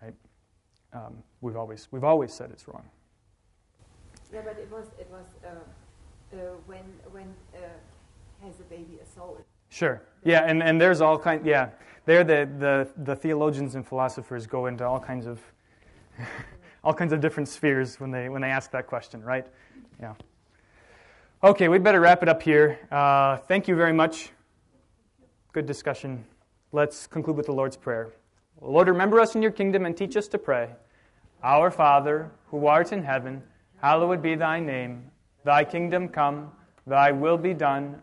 [0.00, 0.14] right?
[0.92, 2.84] Um, we've always we've always said it's wrong.
[4.32, 7.58] Yeah, but it was it was uh, uh, when when uh,
[8.44, 9.38] has a baby a soul?
[9.74, 10.00] Sure.
[10.22, 11.44] Yeah, and, and there's all kind.
[11.44, 11.70] Yeah,
[12.04, 15.40] there the, the the theologians and philosophers go into all kinds of
[16.84, 19.44] all kinds of different spheres when they when they ask that question, right?
[20.00, 20.14] Yeah.
[21.42, 22.78] Okay, we'd better wrap it up here.
[22.88, 24.30] Uh, thank you very much.
[25.52, 26.24] Good discussion.
[26.70, 28.12] Let's conclude with the Lord's Prayer.
[28.60, 30.70] Lord, remember us in your kingdom and teach us to pray.
[31.42, 33.42] Our Father, who art in heaven,
[33.82, 35.10] hallowed be thy name.
[35.42, 36.52] Thy kingdom come,
[36.86, 38.02] Thy will be done,